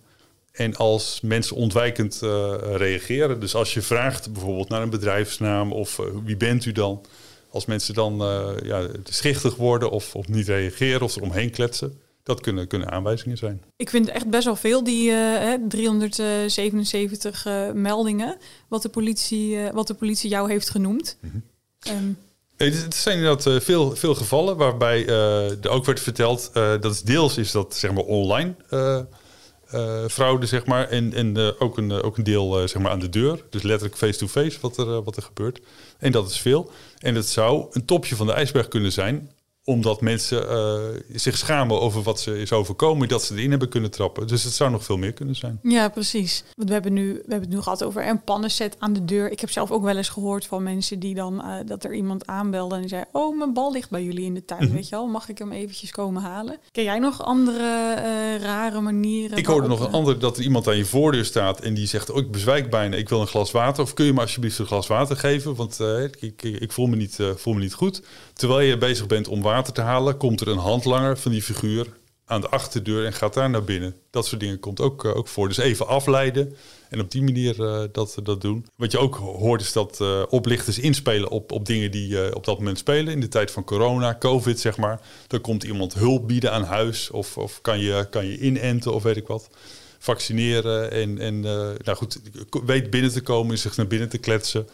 En 0.53 0.77
als 0.77 1.21
mensen 1.21 1.57
ontwijkend 1.57 2.19
reageren, 2.63 3.41
dus 3.41 3.55
als 3.55 3.75
je 3.75 3.83
vraagt 3.83 4.33
bijvoorbeeld 4.33 4.69
naar 4.69 4.83
een 4.83 4.91
bedrijfsnaam 4.91 5.73
of 5.73 6.01
wie 6.25 6.37
bent 6.37 6.65
u 6.65 6.73
dan, 6.73 7.05
als 7.51 7.67
mensen 7.67 7.95
dan 7.95 8.17
ja, 8.63 8.89
schichtig 9.05 9.57
worden 9.57 9.91
of, 9.91 10.15
of 10.15 10.29
niet 10.29 10.49
reageren 10.49 11.01
of 11.01 11.17
er 11.17 11.23
omheen 11.23 11.51
kletsen, 11.51 12.01
dat 12.29 12.41
kunnen, 12.41 12.67
kunnen 12.67 12.91
aanwijzingen 12.91 13.37
zijn. 13.37 13.63
Ik 13.77 13.91
vind 13.91 14.09
echt 14.09 14.31
best 14.31 14.45
wel 14.45 14.57
veel, 14.57 14.85
die 14.85 15.11
eh, 15.11 15.17
hè, 15.17 15.57
377 15.69 17.47
eh, 17.47 17.73
meldingen, 17.73 18.37
wat 18.69 18.83
de, 18.83 18.89
politie, 18.89 19.57
eh, 19.59 19.73
wat 19.73 19.87
de 19.87 19.95
politie 19.95 20.31
jou 20.31 20.51
heeft 20.51 20.71
genoemd. 20.71 21.19
Ehm, 21.81 22.13
Nee, 22.57 22.71
het 22.71 22.83
het 22.83 22.95
zijn 22.95 23.17
inderdaad 23.17 23.47
eh, 23.47 23.61
veel, 23.61 23.97
veel 23.97 24.15
gevallen 24.15 24.57
waarbij 24.57 25.07
eh, 25.07 25.65
er 25.65 25.69
ook 25.69 25.85
werd 25.85 26.01
verteld 26.01 26.51
eh, 26.53 26.71
dat 26.81 26.97
het 26.97 27.07
deels 27.07 27.39
is 27.39 27.51
dat 27.51 27.75
zeg 27.77 27.93
maar 27.93 28.05
online 28.05 28.55
eh, 28.69 29.01
eh, 29.69 30.05
fraude 30.09 30.47
zeg 30.47 30.67
maar 30.67 30.89
en, 30.89 31.13
en 31.15 31.37
eh, 31.37 31.49
ook, 31.59 31.79
een, 31.79 31.91
eh, 31.91 32.05
ook 32.05 32.17
een 32.17 32.25
deel 32.25 32.61
eh, 32.61 32.67
zeg 32.69 32.83
maar 32.83 32.91
aan 32.91 32.99
de 32.99 33.09
deur, 33.09 33.45
dus 33.51 33.63
letterlijk 33.63 33.99
face-to-face 33.99 34.59
wat, 34.61 34.77
er, 34.77 34.89
eh, 34.89 35.05
wat 35.05 35.17
er 35.17 35.23
gebeurt. 35.23 35.61
En 35.99 36.13
dat 36.13 36.31
is 36.31 36.39
veel. 36.39 36.71
En 36.99 37.15
het 37.15 37.27
zou 37.29 37.67
een 37.71 37.85
topje 37.85 38.17
van 38.17 38.27
de 38.27 38.33
ijsberg 38.33 38.69
kunnen 38.69 38.93
zijn 38.93 39.31
omdat 39.69 40.01
mensen 40.01 40.49
eh, 40.49 40.79
zich 41.13 41.37
schamen 41.37 41.81
over 41.81 42.03
wat 42.03 42.21
ze 42.21 42.41
is 42.41 42.53
overkomen, 42.53 43.09
dat 43.09 43.23
ze 43.23 43.35
erin 43.35 43.51
hebben 43.51 43.69
kunnen 43.69 43.91
trappen. 43.91 44.27
Dus 44.27 44.45
het 44.45 44.53
zou 44.53 44.71
nog 44.71 44.85
veel 44.85 44.97
meer 44.97 45.13
kunnen 45.13 45.35
zijn. 45.35 45.59
Ja, 45.63 45.89
precies. 45.89 46.45
Want 46.57 46.69
we 46.69 46.75
hebben, 46.75 46.93
nu, 46.93 47.13
we 47.13 47.21
hebben 47.21 47.41
het 47.41 47.51
nu 47.51 47.61
gehad 47.61 47.85
over 47.85 48.09
een 48.09 48.23
pannenset 48.23 48.77
aan 48.79 48.93
de 48.93 49.05
deur. 49.05 49.31
Ik 49.31 49.41
heb 49.41 49.51
zelf 49.51 49.71
ook 49.71 49.83
wel 49.83 49.97
eens 49.97 50.09
gehoord 50.09 50.47
van 50.47 50.63
mensen 50.63 50.99
die 50.99 51.15
dan 51.15 51.43
eh, 51.43 51.55
dat 51.67 51.85
er 51.85 51.95
iemand 51.95 52.27
aanbelde 52.27 52.77
en 52.77 52.89
zei: 52.89 53.05
Oh, 53.13 53.39
mijn 53.39 53.53
bal 53.53 53.73
ligt 53.73 53.91
bij 53.91 54.03
jullie 54.03 54.25
in 54.25 54.35
de 54.35 54.45
tuin. 54.45 54.65
Mhm. 54.65 54.75
Weet 54.75 54.89
je 54.89 54.97
wel, 54.97 55.07
mag 55.07 55.29
ik 55.29 55.39
hem 55.39 55.53
eventjes 55.53 55.91
komen 55.91 56.23
halen? 56.23 56.59
Ken 56.73 56.85
jij 56.85 56.99
nog 56.99 57.23
andere 57.23 57.95
eh, 57.95 58.43
rare 58.43 58.81
manieren? 58.81 59.39
Ik 59.39 59.47
hoorde 59.47 59.69
nog 59.69 59.81
een 59.81 59.93
ander 59.93 60.19
dat 60.19 60.37
er 60.37 60.43
iemand 60.43 60.69
aan 60.69 60.77
je 60.77 60.85
voordeur 60.85 61.25
staat 61.25 61.61
en 61.61 61.75
die 61.75 61.87
zegt: 61.87 62.11
Oh, 62.11 62.19
ik 62.19 62.31
bezwijk 62.31 62.71
bijna, 62.71 62.97
ik 62.97 63.09
wil 63.09 63.21
een 63.21 63.27
glas 63.27 63.51
water. 63.51 63.83
Of 63.83 63.95
kun 63.95 64.05
je 64.05 64.13
me 64.13 64.21
alsjeblieft 64.21 64.59
een 64.59 64.67
glas 64.67 64.87
water 64.87 65.17
geven? 65.17 65.55
Want 65.55 65.81
ik, 65.81 66.17
ik, 66.21 66.43
ik 66.43 66.73
voel, 66.73 66.87
me 66.87 66.97
niet, 66.97 67.19
voel 67.37 67.55
me 67.55 67.61
niet 67.61 67.75
goed. 67.75 68.03
Terwijl 68.33 68.61
je 68.61 68.79
bezig 68.79 69.07
bent 69.07 69.29
om 69.29 69.43
water 69.43 69.57
te 69.65 69.81
halen, 69.81 70.17
komt 70.17 70.41
er 70.41 70.49
een 70.49 70.59
handlanger 70.59 71.19
van 71.19 71.33
die 71.33 71.43
figuur 71.43 71.87
aan 72.29 72.41
de 72.41 72.49
achterdeur 72.49 73.07
en 73.07 73.13
gaat 73.13 73.35
daar 73.35 73.51
naar 73.51 73.65
binnen. 73.65 73.95
Dat 74.11 74.27
soort 74.27 74.41
dingen 74.41 74.61
komt 74.61 74.81
ook, 74.81 75.05
eh, 75.05 75.17
ook 75.17 75.29
voor. 75.29 75.49
Dus 75.49 75.57
even 75.57 75.87
afleiden 75.87 76.57
en 76.89 77.01
op 77.01 77.11
die 77.11 77.23
manier 77.23 77.65
eh, 77.65 77.83
dat, 77.93 78.17
dat 78.23 78.41
doen. 78.41 78.67
Wat 78.77 78.93
je 78.93 78.99
ook 78.99 79.17
hoort 79.17 79.61
is 79.61 79.73
dat 79.73 80.01
eh, 80.01 80.23
oplichters 80.29 80.79
inspelen 80.79 81.29
op, 81.29 81.53
op 81.53 81.67
dingen 81.67 81.91
die 81.91 82.35
op 82.35 82.45
dat 82.45 82.59
moment 82.59 82.79
spelen. 82.79 83.13
In 83.13 83.21
de 83.21 83.29
tijd 83.29 83.51
van 83.51 83.65
corona, 83.65 84.17
covid 84.19 84.61
zeg 84.61 84.77
maar. 84.77 85.01
Dan 85.27 85.41
komt 85.41 85.65
iemand 85.65 85.95
hulp 85.95 86.29
bieden 86.29 86.53
aan 86.53 86.65
huis 86.65 87.11
of, 87.11 87.37
of 87.37 87.61
kan, 87.61 87.79
je, 87.79 88.07
kan 88.11 88.27
je 88.27 88.39
inenten 88.39 88.95
of 88.95 89.03
weet 89.03 89.17
ik 89.17 89.27
wat. 89.27 89.51
Vaccineren 89.99 90.91
en, 90.91 91.19
en 91.19 91.41
nou 91.41 91.95
goed, 91.97 92.21
weet 92.65 92.91
binnen 92.91 93.13
te 93.13 93.21
komen, 93.21 93.59
zich 93.59 93.77
naar 93.77 93.87
binnen 93.87 94.09
te 94.09 94.19
kletsen. 94.19 94.69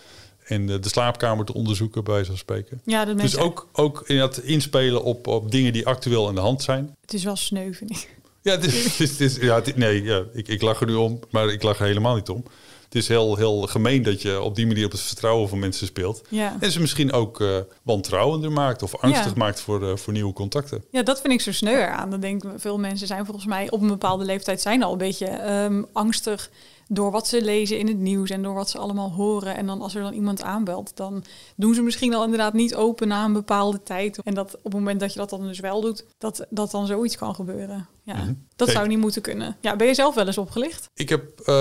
En 0.44 0.66
de 0.66 0.78
slaapkamer 0.80 1.44
te 1.44 1.54
onderzoeken, 1.54 2.04
bij 2.04 2.24
zo'n 2.24 2.36
spreken. 2.36 2.80
Ja, 2.84 3.04
dat 3.04 3.18
Dus 3.18 3.36
ook, 3.36 3.68
ook 3.72 4.02
inderdaad 4.06 4.38
inspelen 4.38 5.02
op, 5.04 5.26
op 5.26 5.50
dingen 5.50 5.72
die 5.72 5.86
actueel 5.86 6.28
aan 6.28 6.34
de 6.34 6.40
hand 6.40 6.62
zijn. 6.62 6.96
Het 7.00 7.14
is 7.14 7.24
wel 7.24 7.36
sneu, 7.36 7.72
vind 7.72 7.90
ik. 7.90 8.08
Ja, 8.42 8.52
het 8.52 8.64
is, 8.64 8.84
het 8.84 9.00
is, 9.00 9.10
het 9.10 9.20
is- 9.20 9.36
ja, 9.36 9.54
het- 9.54 9.76
nee, 9.76 10.02
ja, 10.02 10.22
ik, 10.32 10.48
ik 10.48 10.62
lach 10.62 10.80
er 10.80 10.86
nu 10.86 10.94
om, 10.94 11.20
maar 11.30 11.48
ik 11.48 11.62
lach 11.62 11.78
er 11.78 11.86
helemaal 11.86 12.14
niet 12.14 12.28
om. 12.28 12.44
Het 12.84 12.94
is 13.02 13.08
heel, 13.08 13.36
heel 13.36 13.60
gemeen 13.60 14.02
dat 14.02 14.22
je 14.22 14.40
op 14.40 14.54
die 14.54 14.66
manier 14.66 14.84
op 14.84 14.90
het 14.92 15.00
vertrouwen 15.00 15.48
van 15.48 15.58
mensen 15.58 15.86
speelt. 15.86 16.22
Ja. 16.28 16.56
En 16.60 16.70
ze 16.72 16.80
misschien 16.80 17.12
ook 17.12 17.40
eh, 17.40 17.56
wantrouwender 17.82 18.52
maakt 18.52 18.82
of 18.82 18.96
angstig 18.96 19.24
Ja. 19.26 19.32
maakt 19.36 19.60
voor, 19.60 19.88
eh, 19.90 19.96
voor 19.96 20.12
nieuwe 20.12 20.32
contacten. 20.32 20.84
Ja, 20.90 21.02
dat 21.02 21.20
vind 21.20 21.32
ik 21.32 21.40
zo 21.40 21.52
sneu 21.52 21.72
eraan. 21.76 22.10
Dan 22.10 22.20
denk 22.20 22.44
ik, 22.44 22.50
veel 22.56 22.78
mensen 22.78 23.06
zijn 23.06 23.24
volgens 23.24 23.46
mij 23.46 23.70
op 23.70 23.80
een 23.80 23.88
bepaalde 23.88 24.24
leeftijd 24.24 24.60
zijn 24.60 24.82
al 24.82 24.92
een 24.92 24.98
beetje 24.98 25.26
ehm, 25.26 25.82
angstig 25.92 26.50
door 26.88 27.10
wat 27.10 27.28
ze 27.28 27.42
lezen 27.42 27.78
in 27.78 27.86
het 27.86 27.98
nieuws 27.98 28.30
en 28.30 28.42
door 28.42 28.54
wat 28.54 28.70
ze 28.70 28.78
allemaal 28.78 29.10
horen. 29.10 29.56
En 29.56 29.66
dan 29.66 29.80
als 29.82 29.94
er 29.94 30.02
dan 30.02 30.12
iemand 30.12 30.42
aanbelt, 30.42 30.96
dan 30.96 31.24
doen 31.56 31.74
ze 31.74 31.82
misschien 31.82 32.14
al 32.14 32.24
inderdaad 32.24 32.52
niet 32.52 32.74
open 32.74 33.08
na 33.08 33.24
een 33.24 33.32
bepaalde 33.32 33.82
tijd. 33.82 34.18
En 34.22 34.34
dat 34.34 34.54
op 34.56 34.64
het 34.64 34.72
moment 34.72 35.00
dat 35.00 35.12
je 35.12 35.18
dat 35.18 35.30
dan 35.30 35.46
dus 35.46 35.60
wel 35.60 35.80
doet, 35.80 36.04
dat, 36.18 36.46
dat 36.50 36.70
dan 36.70 36.86
zoiets 36.86 37.16
kan 37.16 37.34
gebeuren. 37.34 37.88
Ja, 38.06 38.14
dat 38.56 38.66
Kijk. 38.66 38.70
zou 38.70 38.88
niet 38.88 38.98
moeten 38.98 39.22
kunnen. 39.22 39.56
Ja, 39.60 39.76
ben 39.76 39.86
je 39.86 39.94
zelf 39.94 40.14
wel 40.14 40.26
eens 40.26 40.38
opgelicht? 40.38 40.90
Ik 40.94 41.08
heb, 41.08 41.40
eh, 41.40 41.54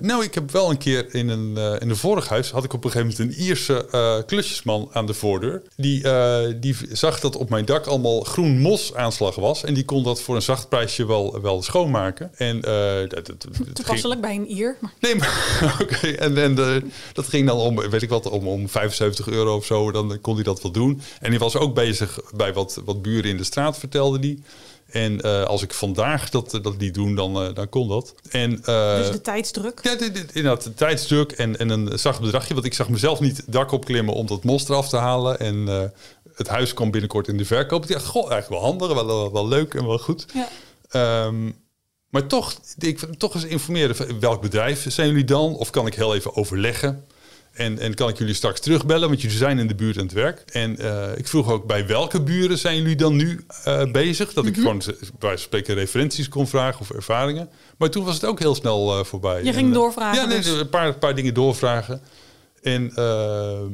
nou, 0.00 0.24
ik 0.24 0.34
heb 0.34 0.50
wel 0.50 0.70
een 0.70 0.78
keer 0.78 1.14
in 1.14 1.28
een, 1.28 1.56
eh, 1.56 1.74
in 1.80 1.90
een 1.90 1.96
vorig 1.96 2.28
huis 2.28 2.50
had 2.50 2.64
ik 2.64 2.72
op 2.72 2.84
een 2.84 2.90
gegeven 2.90 3.16
moment 3.16 3.36
een 3.38 3.44
Ierse 3.44 3.86
eh, 3.90 4.16
klusjesman 4.26 4.88
aan 4.92 5.06
de 5.06 5.14
voordeur. 5.14 5.62
Die, 5.76 6.02
die 6.58 6.76
zag 6.92 7.20
dat 7.20 7.36
op 7.36 7.48
mijn 7.50 7.64
dak 7.64 7.86
allemaal 7.86 8.20
groen 8.20 8.58
mos 8.60 8.94
aanslag 8.94 9.34
was. 9.34 9.64
En 9.64 9.74
die 9.74 9.84
kon 9.84 10.02
dat 10.02 10.20
voor 10.20 10.34
een 10.34 10.42
zacht 10.42 10.68
prijsje 10.68 11.06
wel, 11.06 11.40
wel 11.40 11.62
schoonmaken. 11.62 12.30
En 12.36 12.60
dat, 12.60 13.10
dat, 13.10 13.26
dat 13.26 13.46
ging- 13.52 13.74
Toepasselijk 13.74 14.20
bij 14.20 14.34
een 14.34 14.50
Ier. 14.50 14.57
Maar 14.80 14.92
Nee, 15.00 15.14
maar 15.14 15.76
oké. 15.82 16.08
En, 16.08 16.36
en 16.36 16.58
eh, 16.58 16.90
dat 17.12 17.26
ging 17.26 17.46
dan 17.46 17.58
om, 17.58 17.76
weet 17.90 18.02
ik 18.02 18.08
wat, 18.08 18.28
om, 18.30 18.48
om 18.48 18.68
75 18.68 19.28
euro 19.28 19.56
of 19.56 19.64
zo. 19.64 19.90
Dan 19.90 20.20
kon 20.20 20.34
hij 20.34 20.44
dat 20.44 20.62
wel 20.62 20.72
doen. 20.72 21.00
En 21.20 21.30
hij 21.30 21.38
was 21.38 21.56
ook 21.56 21.74
bezig 21.74 22.20
bij 22.34 22.52
wat, 22.52 22.80
wat 22.84 23.02
buren 23.02 23.30
in 23.30 23.36
de 23.36 23.44
straat, 23.44 23.78
vertelde 23.78 24.18
hij. 24.18 24.38
En 24.88 25.20
eh, 25.20 25.44
als 25.44 25.62
ik 25.62 25.74
vandaag 25.74 26.30
dat, 26.30 26.50
dat 26.50 26.74
liet 26.78 26.94
doen, 26.94 27.14
dan, 27.14 27.42
eh, 27.42 27.54
dan 27.54 27.68
kon 27.68 27.88
dat. 27.88 28.14
En, 28.30 28.50
dus 28.50 29.10
de 29.10 29.20
tijdsdruk. 29.22 29.80
ja, 29.82 29.98
inderdaad, 30.32 30.64
een 30.64 30.74
tijdsdruk 30.74 31.32
en, 31.32 31.58
en 31.58 31.68
een 31.68 31.98
zacht 31.98 32.20
bedragje. 32.20 32.54
Want 32.54 32.66
ik 32.66 32.74
zag 32.74 32.88
mezelf 32.88 33.20
niet 33.20 33.36
het 33.36 33.52
dak 33.52 33.72
opklimmen 33.72 34.14
om 34.14 34.26
dat 34.26 34.44
mos 34.44 34.68
eraf 34.68 34.88
te 34.88 34.96
halen. 34.96 35.38
En 35.38 35.92
het 36.34 36.48
huis 36.48 36.74
kwam 36.74 36.90
binnenkort 36.90 37.28
in 37.28 37.36
de 37.36 37.44
verkoop. 37.44 37.82
Ik 37.82 37.92
dacht, 37.92 38.06
goh, 38.06 38.30
eigenlijk 38.30 38.62
wel 38.62 38.70
handig, 38.70 38.94
wel, 38.94 39.06
wel, 39.06 39.32
wel 39.32 39.48
leuk 39.48 39.74
en 39.74 39.86
wel 39.86 39.98
goed. 39.98 40.26
Ja. 40.34 40.48
Ehm, 40.90 41.50
maar 42.10 42.26
toch, 42.26 42.60
ik 42.78 42.98
wil 42.98 43.16
toch 43.16 43.34
eens 43.34 43.44
informeren. 43.44 43.96
van 43.96 44.20
Welk 44.20 44.42
bedrijf 44.42 44.84
zijn 44.88 45.08
jullie 45.08 45.24
dan? 45.24 45.54
Of 45.54 45.70
kan 45.70 45.86
ik 45.86 45.94
heel 45.94 46.14
even 46.14 46.36
overleggen? 46.36 47.04
En, 47.52 47.78
en 47.78 47.94
kan 47.94 48.08
ik 48.08 48.18
jullie 48.18 48.34
straks 48.34 48.60
terugbellen? 48.60 49.08
Want 49.08 49.20
jullie 49.22 49.36
zijn 49.36 49.58
in 49.58 49.66
de 49.66 49.74
buurt 49.74 49.96
aan 49.96 50.02
het 50.02 50.12
werk. 50.12 50.42
En 50.52 50.78
eh, 50.78 51.18
ik 51.18 51.28
vroeg 51.28 51.50
ook, 51.50 51.66
bij 51.66 51.86
welke 51.86 52.20
buren 52.22 52.58
zijn 52.58 52.76
jullie 52.76 52.96
dan 52.96 53.16
nu 53.16 53.44
eh, 53.64 53.90
bezig? 53.90 54.32
Dat 54.32 54.46
ik 54.46 54.52
Mhm. 54.56 54.60
gewoon, 54.60 54.78
bij 54.78 54.94
wijze 54.98 55.12
van 55.18 55.38
spreken, 55.38 55.74
referenties 55.74 56.28
kon 56.28 56.46
vragen 56.48 56.80
of 56.80 56.90
ervaringen. 56.90 57.48
Maar 57.78 57.90
toen 57.90 58.04
was 58.04 58.14
het 58.14 58.24
ook 58.24 58.38
heel 58.38 58.54
snel 58.54 58.98
eh, 58.98 59.04
voorbij. 59.04 59.44
Je 59.44 59.52
ging 59.52 59.68
eh, 59.68 59.74
doorvragen 59.74 60.20
Ja, 60.22 60.26
nee, 60.28 60.36
dus. 60.38 60.46
een 60.46 60.68
paar, 60.68 60.94
paar 60.98 61.14
dingen 61.14 61.34
doorvragen. 61.34 62.00
En 62.62 62.92
ehm, 62.94 63.72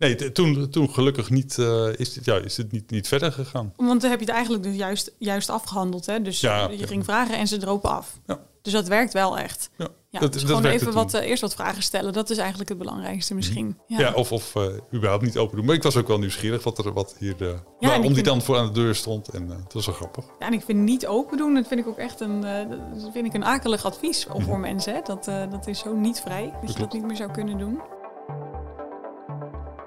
nee, 0.00 0.32
toen, 0.32 0.70
toen 0.70 0.90
gelukkig 0.90 1.30
niet, 1.30 1.58
eh, 1.58 1.86
is, 1.96 2.12
dit, 2.12 2.24
ja, 2.24 2.34
is 2.36 2.56
het 2.56 2.72
niet, 2.72 2.90
niet 2.90 3.08
verder 3.08 3.32
gegaan. 3.32 3.72
Want 3.76 4.00
dan 4.00 4.10
heb 4.10 4.18
je 4.20 4.24
het 4.26 4.34
eigenlijk 4.34 4.64
dus 4.64 4.76
juist, 4.76 5.12
juist 5.18 5.50
afgehandeld. 5.50 6.06
Hè? 6.06 6.22
Dus 6.22 6.40
Ja. 6.40 6.68
je 6.70 6.86
ging 6.86 7.04
vragen 7.04 7.36
en 7.36 7.46
ze 7.48 7.56
dropen 7.56 7.90
af. 7.90 8.18
Ja. 8.26 8.38
Dus 8.62 8.72
dat 8.72 8.88
werkt 8.88 9.12
wel 9.12 9.38
echt. 9.38 9.70
Ja, 9.76 9.88
Ja, 10.10 10.20
dat, 10.20 10.32
dus 10.32 10.42
dat 10.44 10.56
gewoon 10.56 10.72
even 10.72 10.92
wat, 10.92 11.14
eh, 11.14 11.28
eerst 11.28 11.42
wat 11.42 11.54
vragen 11.54 11.82
stellen. 11.82 12.12
Dat 12.12 12.30
is 12.30 12.36
eigenlijk 12.38 12.68
het 12.68 12.78
belangrijkste 12.78 13.34
misschien. 13.34 13.78
Ja. 13.86 13.98
Ja, 13.98 14.12
of, 14.12 14.32
of 14.32 14.54
eh, 14.56 14.64
überhaupt 14.94 15.24
niet 15.24 15.38
open 15.38 15.56
doen. 15.56 15.64
Maar 15.66 15.74
ik 15.74 15.82
was 15.82 15.96
ook 15.96 16.08
wel 16.08 16.18
nieuwsgierig 16.18 16.64
wat 16.64 16.78
er 16.78 16.92
wat 16.92 17.14
hier. 17.18 17.34
eh 17.38 17.48
waarom 17.80 18.02
die 18.02 18.14
vind- 18.14 18.26
dan 18.26 18.42
voor 18.42 18.56
aan 18.58 18.66
de 18.66 18.72
deur 18.72 18.94
stond. 18.94 19.28
En 19.28 19.48
het 19.50 19.72
was 19.72 19.86
wel 19.86 19.94
grappig. 19.94 20.24
Ja, 20.38 20.46
en 20.46 20.52
ik 20.52 20.62
vind 20.64 20.78
niet 20.78 21.06
open 21.06 21.36
doen, 21.36 21.54
dat 21.54 21.66
vind 21.68 21.80
ik 21.80 21.86
ook 21.86 21.98
echt 21.98 22.20
een, 22.20 22.40
dat 22.40 23.10
vind 23.12 23.26
ik 23.26 23.34
een 23.34 23.44
akelig 23.44 23.84
advies 23.84 24.26
Mhm. 24.26 24.40
voor 24.42 24.58
mensen. 24.58 24.94
Hè? 24.94 25.00
Dat, 25.04 25.24
dat 25.50 25.66
is 25.66 25.78
zo 25.78 25.94
niet 25.96 26.20
vrij, 26.20 26.52
dat 26.60 26.72
je 26.72 26.78
dat 26.78 26.92
niet 26.92 27.02
meer 27.06 27.16
zou 27.16 27.30
kunnen 27.30 27.58
doen. 27.58 27.80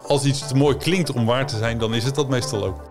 Als 0.07 0.25
iets 0.25 0.47
te 0.47 0.55
mooi 0.55 0.77
klinkt 0.77 1.13
om 1.13 1.25
waar 1.25 1.47
te 1.47 1.57
zijn, 1.57 1.77
dan 1.77 1.93
is 1.93 2.03
het 2.03 2.15
dat 2.15 2.29
meestal 2.29 2.65
ook. 2.65 2.81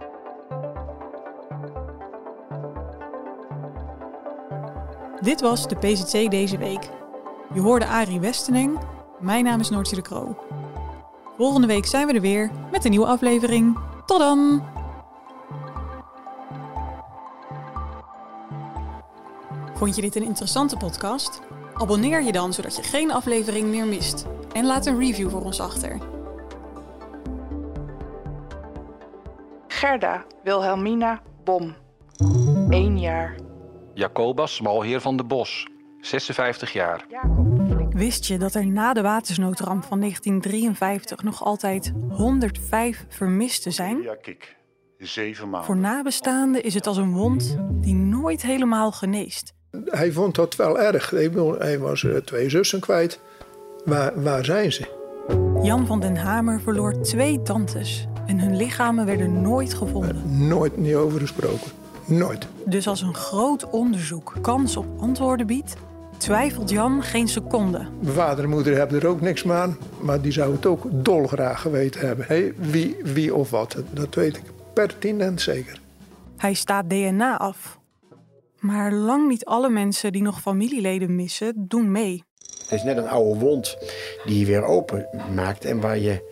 Dit 5.21 5.41
was 5.41 5.69
de 5.69 5.77
PZC 5.77 6.31
deze 6.31 6.59
week. 6.59 6.91
Je 7.55 7.61
hoorde 7.61 7.87
Arie 7.87 8.21
Westeneng. 8.21 8.79
Mijn 9.21 9.45
naam 9.45 9.61
is 9.61 9.71
Noortje 9.71 9.97
de 9.97 10.03
Kroo. 10.03 10.37
Volgende 11.37 11.67
week 11.67 11.87
zijn 11.87 12.07
we 12.07 12.13
er 12.13 12.21
weer 12.21 12.51
met 12.71 12.85
een 12.85 12.91
nieuwe 12.91 13.07
aflevering. 13.07 13.79
Tot 14.07 14.19
dan! 14.19 14.63
Vond 19.75 19.97
je 19.97 20.03
dit 20.03 20.17
een 20.17 20.23
interessante 20.25 20.77
podcast? 20.77 21.41
Abonneer 21.75 22.23
je 22.23 22.33
dan 22.33 22.53
zodat 22.53 22.77
je 22.77 22.83
geen 22.83 23.13
aflevering 23.13 23.69
meer 23.69 23.87
mist. 23.87 24.27
En 24.53 24.67
laat 24.67 24.87
een 24.87 24.99
review 24.99 25.31
voor 25.31 25.43
ons 25.45 25.61
achter. 25.61 25.99
Gerda 29.83 30.25
Wilhelmina 30.45 31.23
Bom, 31.45 31.75
1 32.69 33.01
jaar. 33.01 33.35
Jacobus 33.95 34.61
Malheer 34.61 35.01
van 35.01 35.17
de 35.17 35.25
Bos, 35.25 35.69
56 36.01 36.73
jaar. 36.73 37.07
Wist 37.91 38.27
je 38.27 38.39
dat 38.39 38.55
er 38.55 38.67
na 38.67 38.93
de 38.93 39.03
watersnoodramp 39.03 39.85
van 39.85 40.01
1953 40.01 41.23
nog 41.23 41.45
altijd 41.45 41.93
105 42.11 43.07
vermisten 43.09 43.73
zijn? 43.73 44.03
Ja, 44.03 44.15
kijk. 44.15 44.57
Zeven 44.99 45.49
maanden. 45.49 45.65
Voor 45.67 45.77
nabestaanden 45.77 46.63
is 46.63 46.75
het 46.75 46.87
als 46.87 46.97
een 46.97 47.13
wond 47.13 47.57
die 47.71 47.95
nooit 47.95 48.43
helemaal 48.43 48.93
geneest. 48.93 49.53
Hij 49.85 50.13
vond 50.13 50.35
dat 50.35 50.57
wel 50.57 50.81
erg. 50.81 51.11
Hij 51.59 51.79
was 51.79 52.05
eh, 52.05 52.17
twee 52.17 52.49
zussen 52.49 52.81
kwijt. 52.81 53.21
Waar, 53.85 54.23
waar 54.23 54.45
zijn 54.45 54.73
ze? 54.73 55.01
Jan 55.63 55.87
van 55.87 56.01
den 56.01 56.17
Hamer 56.17 56.61
verloor 56.61 57.01
twee 57.01 57.43
tantes 57.43 58.07
en 58.27 58.41
hun 58.41 58.57
lichamen 58.57 59.07
werden 59.07 59.43
nooit 59.43 59.75
gevonden. 59.75 60.47
Nooit 60.49 60.77
niet 60.77 60.95
over 60.95 61.21
gesproken. 61.21 61.71
Nooit. 62.05 62.47
Dus 62.67 62.89
als 62.89 63.03
een 63.03 63.15
groot 63.15 63.71
onderzoek 63.71 64.35
kans 64.41 64.77
op 64.77 64.87
antwoorden 65.01 65.47
biedt, 65.47 65.75
twijfelt 66.17 66.71
Jan 66.71 67.03
geen 67.03 67.29
seconde. 67.29 67.87
Mijn 68.01 68.15
vader 68.15 68.45
en 68.45 68.51
moeder 68.51 68.77
hebben 68.77 69.01
er 69.01 69.07
ook 69.07 69.21
niks 69.21 69.49
aan, 69.49 69.77
maar 70.01 70.21
die 70.21 70.33
zou 70.33 70.53
het 70.53 70.67
ook 70.67 70.87
dolgraag 70.93 71.61
geweten 71.61 72.07
hebben. 72.07 72.25
Hey, 72.29 72.53
wie, 72.57 72.97
wie 73.05 73.35
of 73.35 73.51
wat, 73.51 73.77
dat 73.91 74.15
weet 74.15 74.37
ik 74.37 74.43
pertinent 74.73 75.41
zeker. 75.41 75.81
Hij 76.37 76.55
staat 76.55 76.91
DNA 76.91 77.39
af. 77.39 77.81
Maar 78.59 78.93
lang 78.93 79.29
niet 79.29 79.45
alle 79.45 79.71
mensen 79.71 80.13
die 80.13 80.23
nog 80.23 80.41
familieleden 80.41 81.17
missen, 81.17 81.55
doen 81.57 81.91
mee. 81.91 82.25
Het 82.63 82.81
is 82.81 82.83
net 82.83 82.97
een 82.97 83.09
oude 83.09 83.39
wond 83.41 83.77
die 84.25 84.39
je 84.39 84.47
weer 84.47 84.65
open 84.65 85.09
maakt 85.35 85.65
en 85.65 85.81
waar 85.81 85.99
je 85.99 86.32